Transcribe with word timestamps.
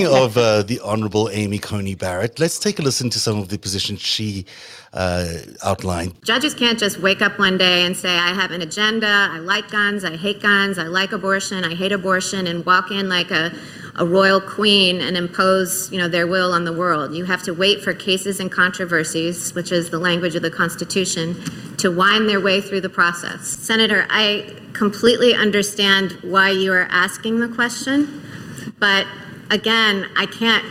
Speaking 0.00 0.24
of 0.24 0.36
uh, 0.38 0.62
the 0.62 0.80
Honorable 0.80 1.28
Amy 1.30 1.58
Coney 1.58 1.94
Barrett, 1.94 2.38
let's 2.38 2.58
take 2.58 2.78
a 2.78 2.82
listen 2.82 3.10
to 3.10 3.18
some 3.18 3.38
of 3.38 3.50
the 3.50 3.58
positions 3.58 4.00
she 4.00 4.46
uh, 4.94 5.26
outlined. 5.62 6.24
Judges 6.24 6.54
can't 6.54 6.78
just 6.78 7.00
wake 7.00 7.20
up 7.20 7.38
one 7.38 7.58
day 7.58 7.84
and 7.84 7.94
say, 7.94 8.16
I 8.16 8.32
have 8.32 8.50
an 8.50 8.62
agenda, 8.62 9.28
I 9.30 9.40
like 9.40 9.70
guns, 9.70 10.02
I 10.02 10.16
hate 10.16 10.40
guns, 10.40 10.78
I 10.78 10.84
like 10.84 11.12
abortion, 11.12 11.64
I 11.64 11.74
hate 11.74 11.92
abortion, 11.92 12.46
and 12.46 12.64
walk 12.64 12.90
in 12.90 13.10
like 13.10 13.30
a, 13.30 13.52
a 13.96 14.06
royal 14.06 14.40
queen 14.40 15.02
and 15.02 15.18
impose 15.18 15.92
you 15.92 15.98
know, 15.98 16.08
their 16.08 16.26
will 16.26 16.52
on 16.52 16.64
the 16.64 16.72
world. 16.72 17.14
You 17.14 17.26
have 17.26 17.42
to 17.42 17.52
wait 17.52 17.82
for 17.82 17.92
cases 17.92 18.40
and 18.40 18.50
controversies, 18.50 19.54
which 19.54 19.70
is 19.70 19.90
the 19.90 19.98
language 19.98 20.34
of 20.34 20.40
the 20.40 20.50
Constitution, 20.50 21.36
to 21.76 21.90
wind 21.90 22.26
their 22.26 22.40
way 22.40 22.62
through 22.62 22.80
the 22.80 22.88
process. 22.88 23.46
Senator, 23.46 24.06
I 24.08 24.56
completely 24.72 25.34
understand 25.34 26.12
why 26.22 26.48
you 26.48 26.72
are 26.72 26.88
asking 26.90 27.40
the 27.40 27.48
question, 27.48 28.22
but 28.78 29.06
again, 29.50 30.08
I 30.16 30.26
can't 30.26 30.64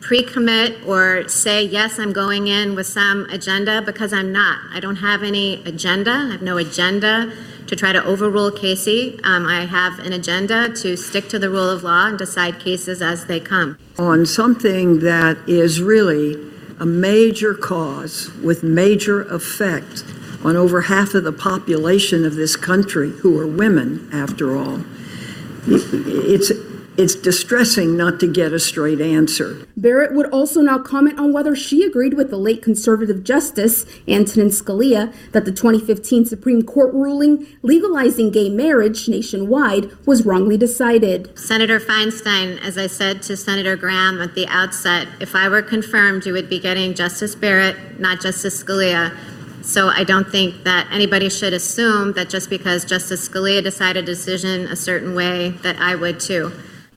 pre-commit 0.00 0.76
or 0.86 1.26
say 1.28 1.64
yes 1.64 1.98
i'm 1.98 2.12
going 2.12 2.46
in 2.46 2.74
with 2.74 2.86
some 2.86 3.24
agenda 3.30 3.80
because 3.80 4.12
i'm 4.12 4.30
not. 4.30 4.58
I 4.70 4.78
don't 4.78 4.96
have 4.96 5.22
any 5.22 5.64
agenda. 5.64 6.10
I 6.10 6.32
have 6.32 6.42
no 6.42 6.58
agenda 6.58 7.32
to 7.68 7.74
try 7.74 7.94
to 7.94 8.04
overrule 8.04 8.50
casey. 8.50 9.18
Um, 9.24 9.46
i 9.46 9.64
have 9.64 9.98
an 10.00 10.12
agenda 10.12 10.68
to 10.74 10.94
stick 10.98 11.30
to 11.30 11.38
the 11.38 11.48
rule 11.48 11.70
of 11.70 11.84
law 11.84 12.08
and 12.08 12.18
decide 12.18 12.60
cases 12.60 13.00
as 13.00 13.24
they 13.24 13.40
come. 13.40 13.78
On 13.98 14.26
something 14.26 15.00
that 15.00 15.38
is 15.48 15.80
really 15.80 16.34
a 16.78 16.84
major 16.84 17.54
cause 17.54 18.30
with 18.42 18.62
major 18.62 19.22
effect 19.22 20.04
on 20.44 20.54
over 20.54 20.82
half 20.82 21.14
of 21.14 21.24
the 21.24 21.32
population 21.32 22.26
of 22.26 22.34
this 22.34 22.56
country 22.56 23.10
who 23.22 23.40
are 23.40 23.46
women 23.46 24.06
after 24.12 24.54
all 24.54 24.80
it's 25.66 26.50
it's 26.96 27.14
distressing 27.14 27.96
not 27.96 28.20
to 28.20 28.32
get 28.32 28.52
a 28.52 28.58
straight 28.60 29.00
answer. 29.00 29.66
Barrett 29.76 30.14
would 30.14 30.26
also 30.30 30.60
now 30.60 30.78
comment 30.78 31.18
on 31.18 31.32
whether 31.32 31.56
she 31.56 31.82
agreed 31.82 32.14
with 32.14 32.30
the 32.30 32.36
late 32.36 32.62
conservative 32.62 33.24
justice, 33.24 33.84
Antonin 34.06 34.48
Scalia, 34.48 35.12
that 35.32 35.44
the 35.44 35.52
2015 35.52 36.24
Supreme 36.24 36.62
Court 36.62 36.94
ruling 36.94 37.46
legalizing 37.62 38.30
gay 38.30 38.48
marriage 38.48 39.08
nationwide 39.08 39.90
was 40.06 40.24
wrongly 40.24 40.56
decided. 40.56 41.36
Senator 41.38 41.80
Feinstein, 41.80 42.60
as 42.62 42.78
I 42.78 42.86
said 42.86 43.22
to 43.22 43.36
Senator 43.36 43.76
Graham 43.76 44.20
at 44.20 44.34
the 44.34 44.46
outset, 44.46 45.08
if 45.20 45.34
I 45.34 45.48
were 45.48 45.62
confirmed, 45.62 46.26
you 46.26 46.32
would 46.32 46.48
be 46.48 46.60
getting 46.60 46.94
Justice 46.94 47.34
Barrett, 47.34 47.98
not 47.98 48.20
Justice 48.20 48.62
Scalia. 48.62 49.16
So 49.62 49.88
I 49.88 50.04
don't 50.04 50.30
think 50.30 50.64
that 50.64 50.86
anybody 50.92 51.30
should 51.30 51.54
assume 51.54 52.12
that 52.12 52.28
just 52.28 52.50
because 52.50 52.84
Justice 52.84 53.28
Scalia 53.28 53.62
decided 53.62 54.04
a 54.04 54.06
decision 54.06 54.66
a 54.66 54.76
certain 54.76 55.14
way, 55.14 55.50
that 55.62 55.80
I 55.80 55.94
would 55.94 56.20
too. 56.20 56.52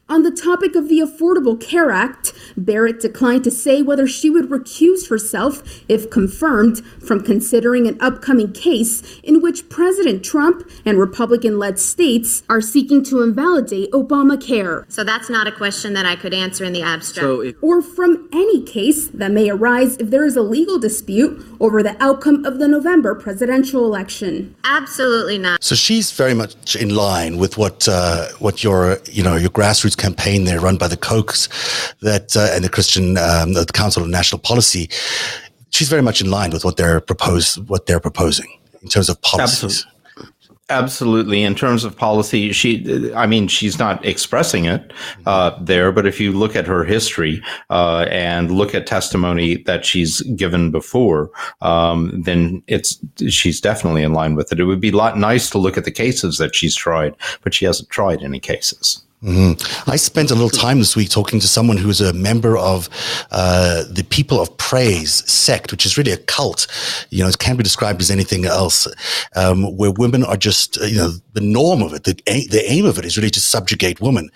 On 0.10 0.24
the 0.24 0.32
topic 0.32 0.74
of 0.76 0.88
the 0.88 1.00
Affordable 1.02 1.60
Care 1.60 1.92
Act, 1.92 2.32
Barrett 2.56 3.02
declined 3.02 3.44
to 3.44 3.52
say 3.52 3.82
whether 3.82 4.08
she 4.08 4.30
would 4.30 4.46
recuse 4.50 5.10
herself, 5.10 5.62
if 5.90 6.10
confirmed, 6.10 6.80
from 7.06 7.22
considering 7.22 7.88
an 7.88 7.98
upcoming 8.00 8.54
case 8.54 9.20
in 9.22 9.42
which 9.42 9.68
President 9.68 10.24
Trump 10.24 10.66
and 10.86 10.98
Republican 10.98 11.60
led 11.60 11.78
states 11.78 12.44
are 12.48 12.62
seeking 12.62 13.04
to 13.04 13.22
invalidate 13.22 13.92
Obamacare. 13.92 14.86
So 14.90 15.04
that's 15.04 15.30
not 15.30 15.46
a 15.46 15.52
question 15.52 15.92
that 15.94 16.06
I 16.06 16.16
could 16.16 16.34
answer 16.34 16.64
in 16.64 16.72
the 16.72 16.84
abstract. 16.84 17.26
So 17.26 17.42
if- 17.42 17.56
or 17.62 17.82
from 17.82 18.30
any 18.32 18.62
case 18.64 19.08
that 19.14 19.32
may 19.32 19.50
arise 19.50 19.98
if 19.98 20.10
there 20.10 20.24
is 20.24 20.38
a 20.38 20.42
legal 20.42 20.80
dispute 20.80 21.44
over 21.60 21.84
the 21.84 22.02
outcome 22.02 22.46
of 22.46 22.60
the 22.60 22.68
November 22.70 23.14
presidential 23.14 23.84
election. 23.84 24.56
Absolutely 24.64 25.38
not. 25.38 25.62
So 25.62 25.76
she's 25.76 26.12
very 26.14 26.34
much 26.34 26.78
in 26.78 26.96
line 26.96 27.38
with 27.38 27.58
what 27.58 27.90
uh, 27.90 28.30
what 28.40 28.64
your 28.64 29.00
you 29.12 29.22
know 29.22 29.36
your 29.36 29.50
grassroots 29.50 29.97
campaign 29.98 30.46
there 30.46 30.60
run 30.60 30.78
by 30.78 30.88
the 30.88 30.98
Kochs 30.98 31.50
that 32.00 32.36
uh, 32.36 32.50
and 32.52 32.64
the 32.64 32.70
Christian 32.70 33.18
um, 33.18 33.54
the 33.54 33.66
Council 33.66 34.04
of 34.04 34.10
National 34.10 34.40
Policy. 34.40 34.90
She's 35.70 35.90
very 35.90 36.02
much 36.02 36.22
in 36.22 36.32
line 36.32 36.52
with 36.52 36.64
what 36.64 36.78
they're 36.78 37.02
propose 37.02 37.60
what 37.60 37.86
they're 37.86 38.00
proposing 38.00 38.48
in 38.82 38.90
terms 38.90 39.10
of 39.10 39.22
policies. 39.22 39.64
Absolutely. 39.64 39.98
Absolutely. 40.70 41.44
In 41.44 41.56
terms 41.56 41.86
of 41.86 41.96
policy, 41.96 42.52
she, 42.52 43.14
I 43.14 43.26
mean, 43.26 43.48
she's 43.48 43.80
not 43.80 44.06
expressing 44.06 44.66
it 44.66 44.92
uh, 45.26 45.58
there, 45.62 45.94
but 45.94 46.06
if 46.06 46.20
you 46.20 46.34
look 46.34 46.58
at 46.58 46.68
her 46.68 46.84
history 46.84 47.42
uh, 47.70 48.06
and 48.10 48.52
look 48.52 48.76
at 48.76 48.86
testimony 48.86 49.64
that 49.64 49.86
she's 49.86 50.20
given 50.36 50.70
before, 50.70 51.32
um, 51.62 52.22
then 52.22 52.64
it's 52.68 53.00
she's 53.30 53.62
definitely 53.62 54.04
in 54.04 54.12
line 54.12 54.36
with 54.36 54.52
it. 54.52 54.60
It 54.60 54.66
would 54.66 54.82
be 54.82 54.90
a 54.90 54.98
lot 54.98 55.18
nice 55.18 55.50
to 55.52 55.58
look 55.58 55.78
at 55.78 55.86
the 55.86 55.92
cases 55.92 56.38
that 56.38 56.54
she's 56.54 56.76
tried, 56.76 57.16
but 57.44 57.54
she 57.54 57.64
hasn't 57.64 57.90
tried 57.90 58.22
any 58.22 58.42
cases. 58.42 59.02
Mm-hmm. 59.24 59.90
I 59.90 59.96
spent 59.96 60.30
a 60.30 60.36
little 60.36 60.52
time 60.52 60.78
this 60.78 60.96
week 60.96 61.10
talking 61.10 61.40
to 61.40 61.48
someone 61.48 61.78
who 61.78 61.90
is 61.90 62.02
a 62.02 62.14
member 62.14 62.56
of 62.56 62.88
uh, 63.32 63.84
the 63.90 64.04
People 64.04 64.40
of 64.40 64.56
Praise 64.58 65.28
sect, 65.30 65.72
which 65.72 65.88
is 65.88 65.98
really 65.98 66.12
a 66.12 66.18
cult. 66.18 66.68
You 67.10 67.24
know, 67.24 67.30
it 67.30 67.40
can't 67.40 67.58
be 67.58 67.64
described 67.64 68.00
as 68.00 68.12
anything 68.12 68.46
else, 68.46 68.88
um, 69.36 69.76
where 69.76 69.90
women 69.90 70.24
are 70.24 70.38
just, 70.38 70.80
uh, 70.80 70.86
you 70.86 70.98
know, 70.98 71.14
the 71.34 71.42
norm 71.42 71.82
of 71.82 71.94
it. 71.94 72.04
The, 72.04 72.14
the 72.26 72.64
aim 72.68 72.86
of 72.86 73.00
it 73.00 73.06
is 73.06 73.18
really 73.18 73.32
to 73.32 73.40
subjugate 73.40 74.00
women. 74.02 74.30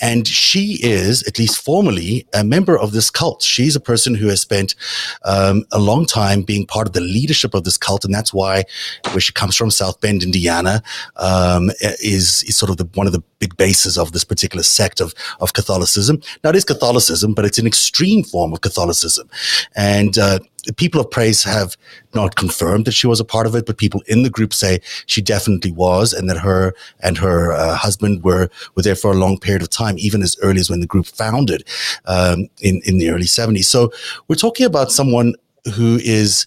And 0.00 0.28
she 0.28 0.78
is, 0.80 1.24
at 1.24 1.40
least 1.40 1.64
formally, 1.64 2.24
a 2.32 2.44
member 2.44 2.78
of 2.78 2.92
this 2.92 3.10
cult. 3.10 3.42
She's 3.42 3.74
a 3.74 3.80
person 3.80 4.14
who 4.14 4.28
has 4.28 4.40
spent 4.40 4.76
um, 5.24 5.64
a 5.72 5.80
long 5.80 6.06
time 6.06 6.42
being 6.42 6.66
part 6.66 6.86
of 6.86 6.92
the 6.92 7.00
leadership 7.00 7.52
of 7.52 7.64
this 7.64 7.76
cult. 7.76 8.04
And 8.04 8.14
that's 8.14 8.32
why, 8.32 8.64
where 9.10 9.20
she 9.20 9.32
comes 9.32 9.56
from, 9.56 9.72
South 9.72 10.00
Bend, 10.00 10.22
Indiana, 10.22 10.84
um, 11.16 11.70
is, 11.80 12.44
is 12.44 12.56
sort 12.56 12.70
of 12.70 12.76
the, 12.76 12.88
one 12.94 13.08
of 13.08 13.12
the 13.12 13.22
big 13.40 13.56
bases 13.56 13.98
of 13.98 14.03
this 14.12 14.24
particular 14.24 14.62
sect 14.62 15.00
of, 15.00 15.14
of 15.40 15.52
Catholicism. 15.52 16.20
Now, 16.42 16.50
it 16.50 16.56
is 16.56 16.64
Catholicism, 16.64 17.34
but 17.34 17.44
it's 17.44 17.58
an 17.58 17.66
extreme 17.66 18.24
form 18.24 18.52
of 18.52 18.60
Catholicism. 18.60 19.28
And 19.76 20.18
uh, 20.18 20.38
people 20.76 21.00
of 21.00 21.10
praise 21.10 21.42
have 21.44 21.76
not 22.14 22.36
confirmed 22.36 22.84
that 22.86 22.92
she 22.94 23.06
was 23.06 23.20
a 23.20 23.24
part 23.24 23.46
of 23.46 23.54
it, 23.54 23.66
but 23.66 23.76
people 23.76 24.02
in 24.06 24.22
the 24.22 24.30
group 24.30 24.52
say 24.52 24.80
she 25.06 25.22
definitely 25.22 25.72
was, 25.72 26.12
and 26.12 26.28
that 26.28 26.38
her 26.38 26.74
and 27.00 27.18
her 27.18 27.52
uh, 27.52 27.74
husband 27.74 28.24
were 28.24 28.48
were 28.74 28.82
there 28.82 28.96
for 28.96 29.10
a 29.10 29.16
long 29.16 29.38
period 29.38 29.62
of 29.62 29.70
time, 29.70 29.96
even 29.98 30.22
as 30.22 30.36
early 30.42 30.60
as 30.60 30.70
when 30.70 30.80
the 30.80 30.86
group 30.86 31.06
founded 31.06 31.64
um, 32.06 32.48
in 32.60 32.80
in 32.84 32.98
the 32.98 33.10
early 33.10 33.26
seventies. 33.26 33.68
So 33.68 33.92
we're 34.28 34.36
talking 34.36 34.66
about 34.66 34.92
someone 34.92 35.34
who 35.74 35.98
is 36.02 36.46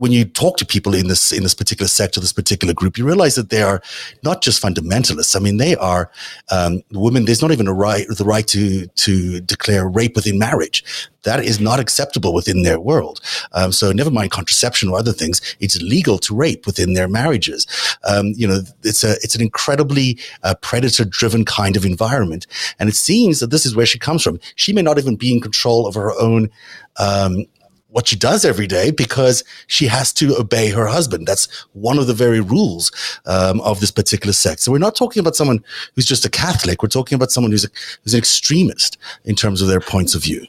when 0.00 0.12
you 0.12 0.24
talk 0.24 0.56
to 0.56 0.64
people 0.64 0.94
in 0.94 1.08
this 1.08 1.30
in 1.30 1.42
this 1.42 1.54
particular 1.54 1.86
sector, 1.86 2.20
this 2.20 2.32
particular 2.32 2.72
group, 2.72 2.96
you 2.96 3.04
realize 3.04 3.34
that 3.34 3.50
they 3.50 3.60
are 3.60 3.82
not 4.24 4.40
just 4.40 4.62
fundamentalists. 4.62 5.36
I 5.36 5.40
mean, 5.40 5.58
they 5.58 5.76
are 5.76 6.10
um, 6.50 6.82
women. 6.90 7.26
There's 7.26 7.42
not 7.42 7.52
even 7.52 7.68
a 7.68 7.74
right 7.74 8.06
the 8.08 8.24
right 8.24 8.46
to 8.48 8.86
to 8.86 9.40
declare 9.40 9.86
rape 9.86 10.16
within 10.16 10.38
marriage. 10.38 10.82
That 11.24 11.44
is 11.44 11.60
not 11.60 11.78
acceptable 11.78 12.32
within 12.32 12.62
their 12.62 12.80
world. 12.80 13.20
Um, 13.52 13.72
so 13.72 13.92
never 13.92 14.10
mind 14.10 14.30
contraception 14.30 14.88
or 14.88 14.98
other 14.98 15.12
things. 15.12 15.42
It's 15.60 15.80
legal 15.82 16.18
to 16.20 16.34
rape 16.34 16.64
within 16.64 16.94
their 16.94 17.08
marriages. 17.08 17.66
Um, 18.04 18.32
you 18.34 18.48
know, 18.48 18.62
it's 18.82 19.04
a 19.04 19.12
it's 19.22 19.34
an 19.34 19.42
incredibly 19.42 20.18
uh, 20.44 20.54
predator 20.62 21.04
driven 21.04 21.44
kind 21.44 21.76
of 21.76 21.84
environment, 21.84 22.46
and 22.78 22.88
it 22.88 22.96
seems 22.96 23.40
that 23.40 23.50
this 23.50 23.66
is 23.66 23.76
where 23.76 23.84
she 23.84 23.98
comes 23.98 24.22
from. 24.22 24.40
She 24.54 24.72
may 24.72 24.80
not 24.80 24.96
even 24.96 25.16
be 25.16 25.30
in 25.30 25.42
control 25.42 25.86
of 25.86 25.94
her 25.94 26.18
own. 26.18 26.48
Um, 26.96 27.44
what 27.90 28.08
she 28.08 28.16
does 28.16 28.44
every 28.44 28.66
day 28.66 28.90
because 28.90 29.44
she 29.66 29.86
has 29.86 30.12
to 30.14 30.36
obey 30.36 30.70
her 30.70 30.86
husband. 30.86 31.26
That's 31.26 31.46
one 31.72 31.98
of 31.98 32.06
the 32.06 32.14
very 32.14 32.40
rules 32.40 32.92
um, 33.26 33.60
of 33.60 33.80
this 33.80 33.90
particular 33.90 34.32
sect. 34.32 34.60
So 34.60 34.72
we're 34.72 34.78
not 34.78 34.96
talking 34.96 35.20
about 35.20 35.36
someone 35.36 35.64
who's 35.94 36.06
just 36.06 36.24
a 36.24 36.30
Catholic. 36.30 36.82
We're 36.82 36.88
talking 36.88 37.16
about 37.16 37.30
someone 37.30 37.50
who's, 37.50 37.64
a, 37.64 37.68
who's 38.02 38.14
an 38.14 38.18
extremist 38.18 38.98
in 39.24 39.34
terms 39.34 39.60
of 39.62 39.68
their 39.68 39.80
points 39.80 40.14
of 40.14 40.22
view. 40.22 40.46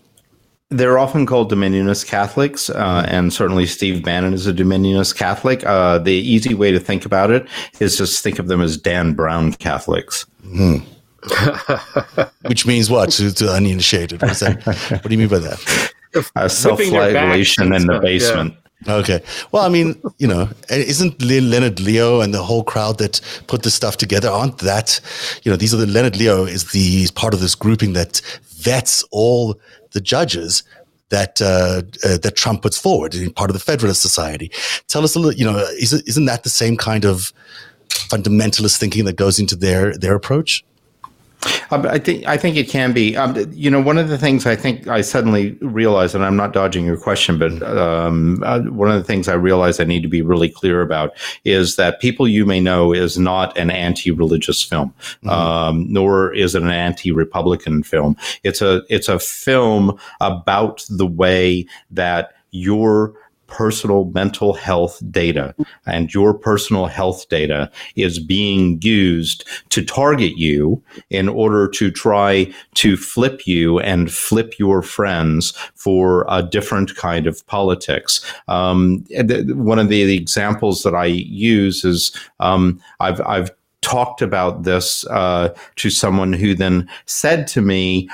They're 0.70 0.98
often 0.98 1.26
called 1.26 1.52
Dominionist 1.52 2.08
Catholics, 2.08 2.70
uh, 2.70 3.06
and 3.06 3.34
certainly 3.34 3.66
Steve 3.66 4.06
Bannon 4.06 4.34
is 4.34 4.48
a 4.48 4.54
Dominionist 4.54 5.18
Catholic. 5.18 5.66
Uh, 5.66 5.98
the 5.98 6.14
easy 6.14 6.54
way 6.54 6.72
to 6.72 6.80
think 6.80 7.06
about 7.06 7.30
it 7.30 7.46
is 7.82 7.98
just 7.98 8.24
think 8.24 8.40
of 8.40 8.48
them 8.48 8.62
as 8.62 8.78
Dan 8.78 9.14
Brown 9.14 9.52
Catholics. 9.52 10.26
Mm. 10.46 10.86
Which 12.48 12.66
means 12.66 12.90
what 12.90 13.10
to, 13.12 13.34
to 13.34 13.52
uninitiated? 13.52 14.22
What, 14.22 14.42
what 14.42 15.04
do 15.04 15.12
you 15.12 15.18
mean 15.18 15.28
by 15.28 15.40
that? 15.40 15.91
Uh, 16.36 16.48
self-flagellation 16.48 17.74
in 17.74 17.88
the 17.88 18.00
basement. 18.00 18.54
Yeah. 18.54 18.58
Okay. 18.88 19.22
Well, 19.52 19.64
I 19.64 19.70
mean, 19.70 20.02
you 20.18 20.28
know, 20.28 20.50
isn't 20.70 21.22
Leonard 21.22 21.80
Leo 21.80 22.22
and 22.22 22.34
the 22.34 22.42
whole 22.42 22.64
crowd 22.64 22.98
that 22.98 23.22
put 23.46 23.62
this 23.62 23.76
stuff 23.76 23.98
together 23.98 24.28
aren't 24.28 24.58
that, 24.60 25.00
you 25.44 25.52
know, 25.52 25.56
these 25.56 25.72
are 25.72 25.78
the 25.78 25.86
Leonard 25.86 26.18
Leo 26.18 26.46
is 26.46 26.72
the 26.72 27.08
part 27.14 27.36
of 27.36 27.42
this 27.42 27.54
grouping 27.54 27.94
that 27.94 28.22
vets 28.58 29.04
all 29.12 29.60
the 29.92 30.02
judges 30.02 30.64
that 31.10 31.42
uh, 31.42 31.84
uh, 32.04 32.18
that 32.18 32.36
Trump 32.36 32.64
puts 32.64 32.78
forward, 32.78 33.14
part 33.36 33.50
of 33.50 33.54
the 33.54 33.60
Federalist 33.60 34.02
Society. 34.02 34.50
Tell 34.88 35.04
us 35.04 35.16
a 35.16 35.20
little, 35.20 35.38
you 35.38 35.46
know, 35.46 35.58
is 35.80 35.94
it, 35.94 36.08
isn't 36.08 36.26
that 36.26 36.44
the 36.44 36.50
same 36.50 36.76
kind 36.76 37.06
of 37.06 37.34
fundamentalist 37.90 38.78
thinking 38.80 39.06
that 39.06 39.16
goes 39.18 39.38
into 39.38 39.56
their 39.56 39.96
their 39.96 40.16
approach? 40.16 40.64
Um, 41.72 41.86
I 41.86 41.98
think 41.98 42.28
I 42.28 42.38
think 42.38 42.58
it 42.58 42.70
can 42.70 42.94
be. 42.94 43.16
Um, 43.16 43.36
you 43.52 43.70
know, 43.70 43.82
one 43.82 43.98
of 43.98 44.10
the 44.10 44.18
things 44.18 44.46
I 44.46 44.56
think 44.56 44.88
I 44.88 45.02
suddenly 45.02 45.52
realized, 45.62 46.14
and 46.16 46.24
I'm 46.24 46.36
not 46.36 46.54
dodging 46.54 46.86
your 46.86 46.98
question, 46.98 47.40
but 47.40 47.64
um, 47.64 48.44
uh, 48.46 48.62
one 48.62 48.92
of 48.92 48.96
the 48.96 49.04
things 49.04 49.28
I 49.28 49.34
realized 49.34 49.82
I 49.82 49.86
need 49.86 50.02
to 50.02 50.10
be 50.10 50.22
really 50.22 50.50
clear 50.50 50.82
about 50.82 51.14
is 51.46 51.78
that 51.78 52.00
People 52.00 52.28
You 52.28 52.46
May 52.46 52.60
Know 52.60 52.94
is 52.94 53.18
not 53.18 53.58
an 53.58 53.70
anti-religious 53.70 54.62
film, 54.62 54.94
mm-hmm. 55.24 55.30
Um, 55.30 55.86
nor 55.92 56.34
is 56.34 56.56
it 56.56 56.64
an 56.64 56.72
anti-Republican 56.72 57.84
film. 57.84 58.16
It's 58.44 58.62
a 58.62 58.84
it's 58.90 59.10
a 59.10 59.20
film 59.20 59.98
about 60.20 60.86
the 60.90 61.08
way 61.08 61.66
that 61.90 62.34
your 62.52 63.14
personal 63.52 64.06
mental 64.06 64.54
health 64.54 65.02
data 65.12 65.54
and 65.86 66.14
your 66.14 66.34
personal 66.34 66.86
health 66.86 67.28
data 67.28 67.70
is 67.98 68.18
being 68.18 68.80
used 68.82 69.46
to 69.70 69.84
target 69.84 70.38
you 70.38 70.82
in 71.10 71.28
order 71.28 71.68
to 71.68 71.92
try 71.92 72.52
to 72.76 72.96
flip 72.96 73.46
you 73.46 73.78
and 73.82 74.12
flip 74.12 74.58
your 74.58 74.82
friends 74.82 75.52
for 75.76 76.26
a 76.30 76.42
different 76.42 76.96
kind 76.96 77.28
of 77.28 77.46
politics. 77.48 78.26
Um, 78.48 79.06
one 79.10 79.80
of 79.80 79.90
the, 79.90 80.06
the, 80.06 80.22
examples 80.22 80.84
that 80.84 80.96
I 80.96 81.06
use 81.06 81.84
is 81.84 82.16
um, 82.40 82.80
I've, 83.00 83.20
I've 83.22 83.52
talked 83.82 84.22
about 84.22 84.64
this 84.64 85.06
uh, 85.08 85.54
to 85.76 85.90
someone 85.90 86.32
who 86.32 86.56
then 86.56 86.88
said 87.06 87.48
to 87.48 87.62
me, 87.62 88.10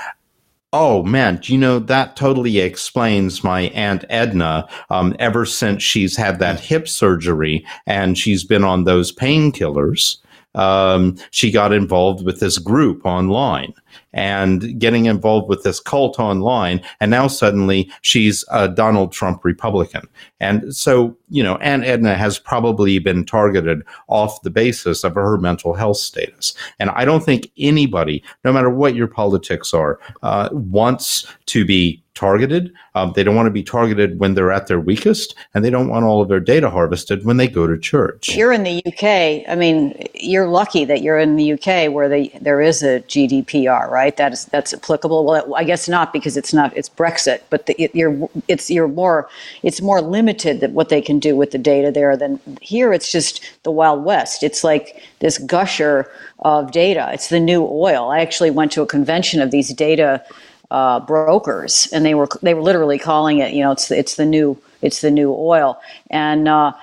Oh 0.73 1.01
man, 1.01 1.37
do 1.37 1.53
you 1.53 1.57
know 1.57 1.79
that 1.79 2.17
totally 2.17 2.59
explains 2.59 3.41
my 3.41 3.61
aunt 3.69 4.03
Edna? 4.09 4.67
Um, 4.89 5.15
ever 5.17 5.45
since 5.45 5.81
she's 5.81 6.17
had 6.17 6.39
that 6.39 6.59
hip 6.59 6.89
surgery 6.89 7.65
and 7.85 8.17
she's 8.17 8.43
been 8.43 8.65
on 8.65 8.83
those 8.83 9.13
painkillers, 9.13 10.17
um, 10.57 11.15
she 11.31 11.51
got 11.51 11.71
involved 11.71 12.25
with 12.25 12.39
this 12.39 12.57
group 12.57 13.05
online 13.05 13.73
and 14.13 14.79
getting 14.79 15.05
involved 15.05 15.47
with 15.47 15.63
this 15.63 15.79
cult 15.79 16.19
online. 16.19 16.81
And 16.99 17.11
now 17.11 17.27
suddenly 17.27 17.91
she's 18.01 18.43
a 18.51 18.67
Donald 18.67 19.11
Trump 19.11 19.45
Republican. 19.45 20.07
And 20.39 20.75
so, 20.75 21.15
you 21.29 21.43
know, 21.43 21.55
Aunt 21.57 21.83
Edna 21.83 22.15
has 22.15 22.39
probably 22.39 22.99
been 22.99 23.25
targeted 23.25 23.83
off 24.07 24.41
the 24.41 24.49
basis 24.49 25.03
of 25.03 25.13
her 25.15 25.37
mental 25.37 25.75
health 25.75 25.97
status. 25.97 26.53
And 26.79 26.89
I 26.91 27.05
don't 27.05 27.23
think 27.23 27.51
anybody, 27.57 28.23
no 28.43 28.51
matter 28.51 28.69
what 28.69 28.95
your 28.95 29.07
politics 29.07 29.73
are, 29.73 29.99
uh, 30.23 30.49
wants 30.51 31.27
to 31.47 31.63
be 31.65 32.03
targeted. 32.17 32.73
Um, 32.95 33.13
they 33.15 33.23
don't 33.23 33.35
want 33.35 33.45
to 33.45 33.51
be 33.51 33.61
targeted 33.61 34.19
when 34.19 34.33
they're 34.33 34.51
at 34.51 34.65
their 34.65 34.79
weakest, 34.79 35.35
and 35.53 35.63
they 35.63 35.69
don't 35.69 35.87
want 35.87 36.03
all 36.03 36.19
of 36.19 36.29
their 36.29 36.39
data 36.39 36.67
harvested 36.69 37.23
when 37.23 37.37
they 37.37 37.47
go 37.47 37.67
to 37.67 37.77
church. 37.77 38.35
You're 38.35 38.51
in 38.51 38.63
the 38.63 38.81
UK. 38.87 39.47
I 39.47 39.55
mean, 39.55 40.07
you're 40.15 40.47
lucky 40.47 40.83
that 40.85 41.03
you're 41.03 41.19
in 41.19 41.35
the 41.35 41.53
UK 41.53 41.93
where 41.93 42.09
they, 42.09 42.29
there 42.41 42.59
is 42.59 42.81
a 42.81 43.01
GDPR, 43.01 43.87
right? 43.89 44.17
That 44.17 44.33
is 44.33 44.45
that's 44.45 44.73
applicable. 44.73 45.25
Well, 45.25 45.53
I 45.55 45.63
guess 45.63 45.87
not 45.87 46.11
because 46.11 46.35
it's 46.37 46.53
not 46.53 46.75
it's 46.75 46.89
Brexit, 46.89 47.41
but 47.51 47.67
the, 47.67 47.79
it, 47.79 47.93
you're 47.93 48.27
it's 48.47 48.71
you're 48.71 48.87
more 48.87 49.29
it's 49.61 49.79
more 49.79 50.01
limited 50.01 50.59
that 50.61 50.71
what 50.71 50.89
they 50.89 51.01
can 51.01 51.19
do 51.19 51.35
with 51.35 51.51
the 51.51 51.59
data 51.59 51.91
there 51.91 52.17
than 52.17 52.39
here. 52.61 52.93
It's 52.93 53.11
just 53.11 53.43
the 53.61 53.71
Wild 53.71 54.03
West. 54.03 54.41
It's 54.41 54.63
like 54.63 55.03
this 55.19 55.37
gusher 55.37 56.09
of 56.39 56.71
data. 56.71 57.09
It's 57.13 57.29
the 57.29 57.39
new 57.39 57.63
oil. 57.63 58.09
I 58.09 58.21
actually 58.21 58.51
went 58.51 58.71
to 58.71 58.81
a 58.81 58.87
convention 58.87 59.39
of 59.39 59.51
these 59.51 59.69
data 59.73 60.23
uh, 60.71 60.99
brokers, 60.99 61.87
and 61.93 62.05
they 62.05 62.13
were 62.13 62.27
they 62.41 62.53
were 62.53 62.61
literally 62.61 62.99
calling 62.99 63.39
it, 63.39 63.53
you 63.53 63.61
know, 63.61 63.71
it's 63.71 63.89
it's 63.91 64.15
the 64.15 64.25
new 64.25 64.57
it's 64.81 65.01
the 65.01 65.11
new 65.11 65.33
oil, 65.33 65.79
and 66.09 66.47
uh, 66.47 66.73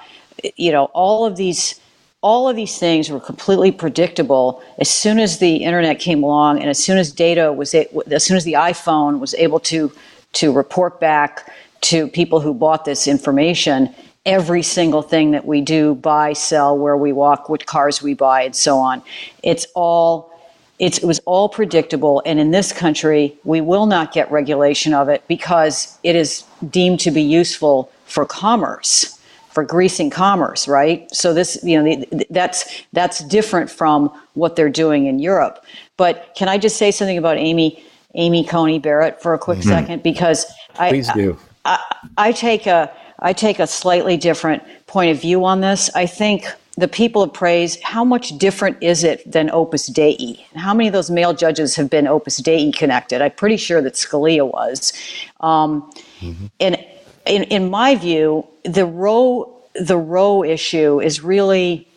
you 0.57 0.73
know 0.73 0.87
all 0.87 1.27
of 1.27 1.37
these 1.37 1.81
all 2.23 2.49
of 2.49 2.57
these 2.57 2.79
things 2.79 3.11
were 3.11 3.21
completely 3.21 3.71
predictable 3.71 4.63
as 4.79 4.89
soon 4.89 5.19
as 5.19 5.39
the 5.39 5.57
internet 5.57 5.99
came 5.99 6.23
along, 6.23 6.61
and 6.61 6.71
as 6.71 6.83
soon 6.83 6.99
as 6.99 7.13
data 7.13 7.53
was 7.53 7.75
as 7.75 8.25
soon 8.25 8.37
as 8.37 8.45
the 8.45 8.55
iPhone 8.55 9.19
was 9.21 9.35
able 9.35 9.61
to 9.61 9.93
to 10.33 10.53
report 10.53 10.99
back 11.01 11.53
to 11.83 12.09
people 12.09 12.41
who 12.41 12.55
bought 12.55 12.85
this 12.85 13.07
information 13.07 13.95
every 14.27 14.63
single 14.63 15.03
thing 15.03 15.33
that 15.33 15.45
we 15.47 15.61
do 15.61 15.95
buy 15.97 16.33
sell 16.33 16.79
where 16.79 16.97
we 16.97 17.13
walk 17.13 17.51
what 17.51 17.67
cars 17.67 18.03
we 18.03 18.15
buy 18.15 18.43
and 18.43 18.57
so 18.57 18.79
on 18.79 19.03
it's 19.43 19.67
all 19.75 20.34
it's, 20.79 20.99
it 20.99 21.07
was 21.07 21.21
all 21.21 21.49
predictable. 21.49 22.23
And 22.27 22.41
in 22.41 22.51
this 22.51 22.73
country, 22.73 23.37
we 23.45 23.61
will 23.61 23.87
not 23.87 24.13
get 24.13 24.31
regulation 24.31 24.93
of 24.93 25.09
it 25.09 25.23
because 25.29 25.99
it 26.03 26.17
is 26.17 26.45
deemed 26.71 27.01
to 27.01 27.11
be 27.11 27.23
useful 27.23 27.91
for 28.07 28.27
commerce, 28.27 29.19
for 29.51 29.65
greasing 29.65 30.11
commerce, 30.11 30.67
right? 30.67 31.09
So 31.15 31.33
this, 31.33 31.59
you 31.63 31.83
know, 31.83 32.05
that's 32.31 32.83
that's 32.93 33.23
different 33.25 33.71
from 33.71 34.11
what 34.35 34.57
they're 34.57 34.69
doing 34.69 35.07
in 35.07 35.19
Europe. 35.21 35.65
But 35.97 36.33
can 36.37 36.49
I 36.49 36.59
just 36.59 36.77
say 36.77 36.91
something 36.91 37.19
about 37.19 37.39
Amy 37.39 37.83
Amy 38.15 38.45
Coney 38.45 38.79
Barrett 38.79 39.23
for 39.23 39.35
a 39.35 39.39
quick 39.39 39.59
mm-hmm. 39.61 39.69
second? 39.69 40.03
Because 40.03 40.45
I, 40.79 40.91
please 40.91 41.09
do. 41.13 41.39
I, 41.65 41.79
I, 42.17 42.29
I 42.29 42.33
take 42.33 42.67
a 42.67 42.93
I 43.21 43.33
take 43.33 43.59
a 43.59 43.67
slightly 43.67 44.17
different 44.17 44.63
point 44.87 45.11
of 45.13 45.21
view 45.21 45.45
on 45.45 45.61
this. 45.61 45.89
I 45.95 46.07
think 46.07 46.47
the 46.77 46.89
people 46.89 47.23
of 47.23 47.33
praise, 47.33 47.81
how 47.83 48.05
much 48.05 48.37
different 48.39 48.77
is 48.83 49.05
it 49.05 49.31
than 49.31 49.49
Opus 49.51 49.87
Dei? 49.87 50.45
How 50.57 50.75
many 50.75 50.89
of 50.89 50.93
those 50.93 51.11
male 51.11 51.33
judges 51.33 51.77
have 51.77 51.89
been 51.89 52.07
Opus 52.07 52.39
Dei 52.39 52.73
connected? 52.73 53.23
I'm 53.23 53.31
pretty 53.33 53.57
sure 53.57 53.81
that 53.81 53.95
Scalia 53.95 54.51
was. 54.51 54.93
Um, 55.41 55.91
mm-hmm. 56.21 56.47
And 56.59 56.85
in, 57.27 57.45
in 57.45 57.71
my 57.71 57.95
view, 57.95 58.47
the 58.65 58.85
Roe 58.85 59.51
the 59.75 59.97
Roe 59.97 60.45
issue 60.45 61.01
is 61.01 61.23
really 61.23 61.89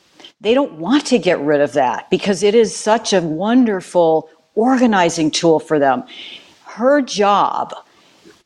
they 0.42 0.54
don't 0.54 0.74
want 0.74 1.06
to 1.08 1.20
get 1.20 1.40
rid 1.40 1.62
of 1.62 1.74
that 1.74 2.10
because 2.10 2.44
it 2.44 2.54
is 2.54 2.76
such 2.76 3.14
a 3.14 3.22
wonderful 3.22 4.30
organizing 4.56 5.32
tool 5.32 5.60
for 5.60 5.80
them. 5.80 6.04
Her 6.66 7.02
job 7.02 7.74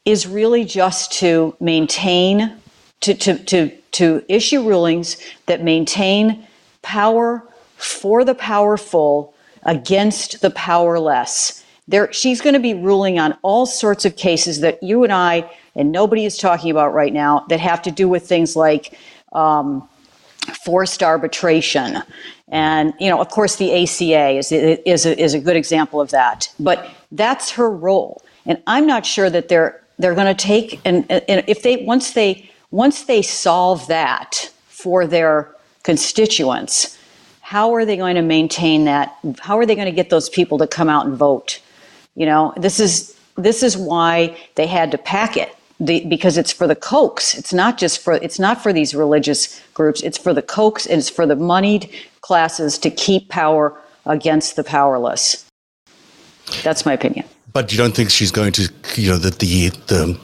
is 0.06 0.28
really 0.28 0.64
just 0.66 1.12
to 1.14 1.56
maintain 1.60 2.56
to, 3.02 3.14
to, 3.14 3.38
to 3.46 3.72
to 3.92 4.24
issue 4.28 4.68
rulings 4.68 5.18
that 5.46 5.64
maintain 5.64 6.48
power 6.82 7.44
for 7.78 8.24
the 8.24 8.36
powerful 8.36 9.34
against 9.64 10.42
the 10.42 10.50
powerless. 10.52 11.64
There, 11.88 12.12
she's 12.14 12.42
going 12.42 12.54
to 12.54 12.60
be 12.60 12.74
ruling 12.74 13.20
on 13.20 13.38
all 13.42 13.66
sorts 13.66 14.06
of 14.06 14.16
cases 14.16 14.62
that 14.62 14.82
you 14.82 15.04
and 15.04 15.12
I 15.12 15.50
and 15.76 15.92
nobody 15.92 16.26
is 16.26 16.38
talking 16.38 16.72
about 16.72 16.94
right 16.94 17.14
now 17.14 17.46
that 17.50 17.60
have 17.60 17.82
to 17.84 17.92
do 17.92 18.08
with 18.08 18.28
things 18.28 18.56
like 18.56 18.98
um, 19.34 19.88
forced 20.66 21.02
arbitration. 21.02 22.00
And, 22.50 22.94
you 23.00 23.10
know, 23.10 23.22
of 23.22 23.30
course, 23.30 23.56
the 23.56 23.72
ACA 23.84 24.30
is, 24.32 24.52
is, 24.52 25.06
a, 25.06 25.20
is 25.20 25.34
a 25.34 25.40
good 25.40 25.56
example 25.56 26.02
of 26.02 26.12
that. 26.12 26.54
But 26.60 26.90
that's 27.12 27.52
her 27.52 27.70
role. 27.70 28.22
And 28.46 28.62
I'm 28.68 28.86
not 28.86 29.06
sure 29.06 29.30
that 29.30 29.48
they're, 29.48 29.82
they're 29.98 30.16
going 30.16 30.36
to 30.36 30.44
take, 30.44 30.82
and, 30.84 31.10
and 31.10 31.44
if 31.48 31.64
they, 31.64 31.78
once 31.86 32.12
they 32.12 32.51
once 32.72 33.04
they 33.04 33.22
solve 33.22 33.86
that 33.88 34.50
for 34.68 35.06
their 35.06 35.54
constituents, 35.84 36.98
how 37.42 37.74
are 37.74 37.86
they 37.86 37.98
going 37.98 38.16
to 38.16 38.22
maintain 38.22 38.86
that? 38.86 39.18
How 39.40 39.58
are 39.58 39.66
they 39.66 39.76
going 39.76 39.88
to 39.88 39.92
get 39.92 40.10
those 40.10 40.30
people 40.30 40.58
to 40.58 40.68
come 40.68 40.90
out 40.90 41.06
and 41.06 41.16
vote? 41.16 41.60
You 42.16 42.26
know, 42.26 42.54
this 42.58 42.80
is 42.80 43.16
this 43.38 43.64
is 43.64 43.78
why 43.78 44.38
they 44.56 44.68
had 44.68 44.92
to 44.92 44.98
pack 44.98 45.38
it 45.38 45.56
the, 45.80 46.06
because 46.06 46.38
it's 46.38 46.52
for 46.52 46.68
the 46.68 46.76
kochs. 46.76 47.38
It's 47.38 47.54
not 47.54 47.78
just 47.78 48.00
for 48.00 48.14
it's 48.14 48.40
not 48.40 48.62
for 48.62 48.72
these 48.72 48.94
religious 48.96 49.62
groups. 49.74 50.02
It's 50.02 50.18
for 50.18 50.34
the 50.34 50.42
kochs 50.42 50.86
and 50.86 51.00
it's 51.00 51.10
for 51.10 51.26
the 51.26 51.36
moneyed 51.36 51.90
classes 52.22 52.78
to 52.80 52.90
keep 52.90 53.30
power 53.30 53.78
against 54.06 54.56
the 54.56 54.64
powerless. 54.64 55.46
That's 56.64 56.86
my 56.86 56.94
opinion. 56.94 57.26
But 57.52 57.72
you 57.72 57.78
don't 57.78 57.96
think 57.96 58.12
she's 58.12 58.32
going 58.32 58.54
to, 58.54 58.72
you 58.96 59.10
know, 59.10 59.18
that 59.18 59.40
the 59.40 59.70
the 59.88 60.18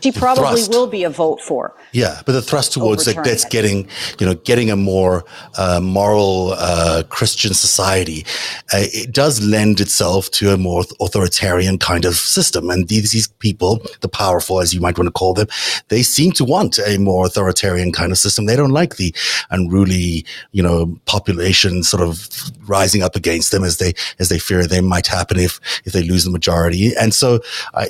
she 0.00 0.12
probably 0.12 0.44
thrust. 0.44 0.70
will 0.70 0.86
be 0.86 1.04
a 1.04 1.10
vote 1.10 1.40
for. 1.40 1.74
Yeah, 1.92 2.22
but 2.24 2.32
the 2.32 2.42
thrust 2.42 2.72
towards 2.72 3.06
like 3.06 3.22
that's 3.22 3.44
it. 3.44 3.50
getting, 3.50 3.88
you 4.18 4.26
know, 4.26 4.34
getting 4.34 4.70
a 4.70 4.76
more 4.76 5.24
uh, 5.58 5.80
moral 5.82 6.54
uh, 6.56 7.02
Christian 7.08 7.52
society, 7.54 8.24
uh, 8.72 8.86
it 8.92 9.12
does 9.12 9.42
lend 9.42 9.80
itself 9.80 10.30
to 10.32 10.52
a 10.52 10.56
more 10.56 10.84
authoritarian 11.00 11.78
kind 11.78 12.04
of 12.04 12.14
system. 12.14 12.70
And 12.70 12.88
these, 12.88 13.10
these 13.12 13.28
people, 13.28 13.82
the 14.00 14.08
powerful, 14.08 14.60
as 14.60 14.72
you 14.72 14.80
might 14.80 14.98
want 14.98 15.08
to 15.08 15.12
call 15.12 15.34
them, 15.34 15.48
they 15.88 16.02
seem 16.02 16.32
to 16.32 16.44
want 16.44 16.78
a 16.78 16.98
more 16.98 17.26
authoritarian 17.26 17.92
kind 17.92 18.12
of 18.12 18.18
system. 18.18 18.46
They 18.46 18.56
don't 18.56 18.70
like 18.70 18.96
the 18.96 19.14
unruly, 19.50 20.24
you 20.52 20.62
know, 20.62 20.98
population 21.06 21.82
sort 21.82 22.02
of 22.02 22.28
rising 22.66 23.02
up 23.02 23.16
against 23.16 23.50
them 23.50 23.64
as 23.64 23.78
they 23.78 23.92
as 24.18 24.28
they 24.28 24.38
fear 24.38 24.66
they 24.66 24.80
might 24.80 25.06
happen 25.06 25.38
if 25.38 25.60
if 25.84 25.92
they 25.92 26.02
lose 26.02 26.24
the 26.24 26.30
majority. 26.30 26.94
And 26.96 27.12
so, 27.12 27.40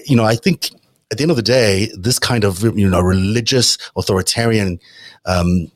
you 0.06 0.16
know, 0.16 0.24
I 0.24 0.36
think 0.36 0.70
at 1.10 1.18
the 1.18 1.22
end 1.22 1.30
of 1.30 1.36
the 1.36 1.42
day, 1.42 1.90
this 1.96 2.18
kind 2.18 2.44
of 2.44 2.62
you 2.62 2.88
know 2.88 3.00
religious 3.00 3.78
authoritarian 3.96 4.78
um, 5.26 5.70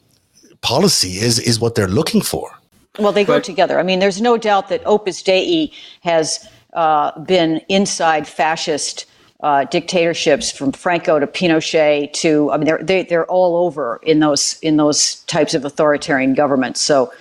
policy 0.61 1.19
is 1.19 1.39
is 1.39 1.61
what 1.61 1.75
they're 1.75 1.89
looking 1.89 2.21
for. 2.21 2.51
Well, 2.99 3.13
they 3.13 3.25
go 3.25 3.41
together. 3.41 3.81
I 3.81 3.83
mean, 3.83 3.99
there's 3.99 4.21
no 4.21 4.37
doubt 4.37 4.69
that 4.69 4.81
Opus 4.87 5.21
Dei 5.23 5.73
has 6.03 6.49
uh, 6.75 7.19
been 7.21 7.61
inside 7.69 8.29
fascist 8.29 9.07
uh, 9.41 9.65
dictatorships 9.65 10.53
from 10.53 10.71
Franco 10.73 11.19
to 11.19 11.27
Pinochet 11.27 12.13
to 12.15 12.51
I 12.53 12.57
mean 12.57 12.67
they're 12.67 12.83
they, 12.83 13.03
they're 13.03 13.27
all 13.27 13.57
over 13.57 14.01
in 14.03 14.21
those 14.21 14.59
in 14.63 14.77
those 14.77 15.17
types 15.25 15.55
of 15.55 15.65
authoritarian 15.65 16.35
governments. 16.35 16.81
So 16.81 17.13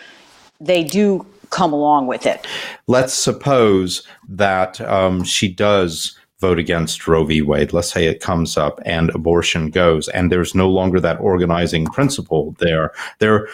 they 0.62 0.84
do 0.84 1.26
come 1.50 1.74
along 1.74 2.08
with 2.08 2.26
it. 2.26 2.46
Let's 2.88 3.14
suppose 3.14 4.08
that 4.28 4.80
um, 4.82 5.24
she 5.24 5.50
does 5.50 6.18
vote 6.44 6.60
against 6.60 7.08
Roe 7.08 7.24
v. 7.24 7.42
Wade. 7.42 7.72
Let's 7.72 7.94
say 7.94 8.06
it 8.06 8.20
comes 8.20 8.58
up 8.58 8.82
and 8.86 9.10
abortion 9.12 9.70
goes, 9.70 10.10
and 10.10 10.30
there's 10.30 10.54
no 10.54 10.70
longer 10.70 11.00
that 11.00 11.22
organizing 11.22 11.86
principle 11.86 12.54
there. 12.60 12.92
There 13.20 13.48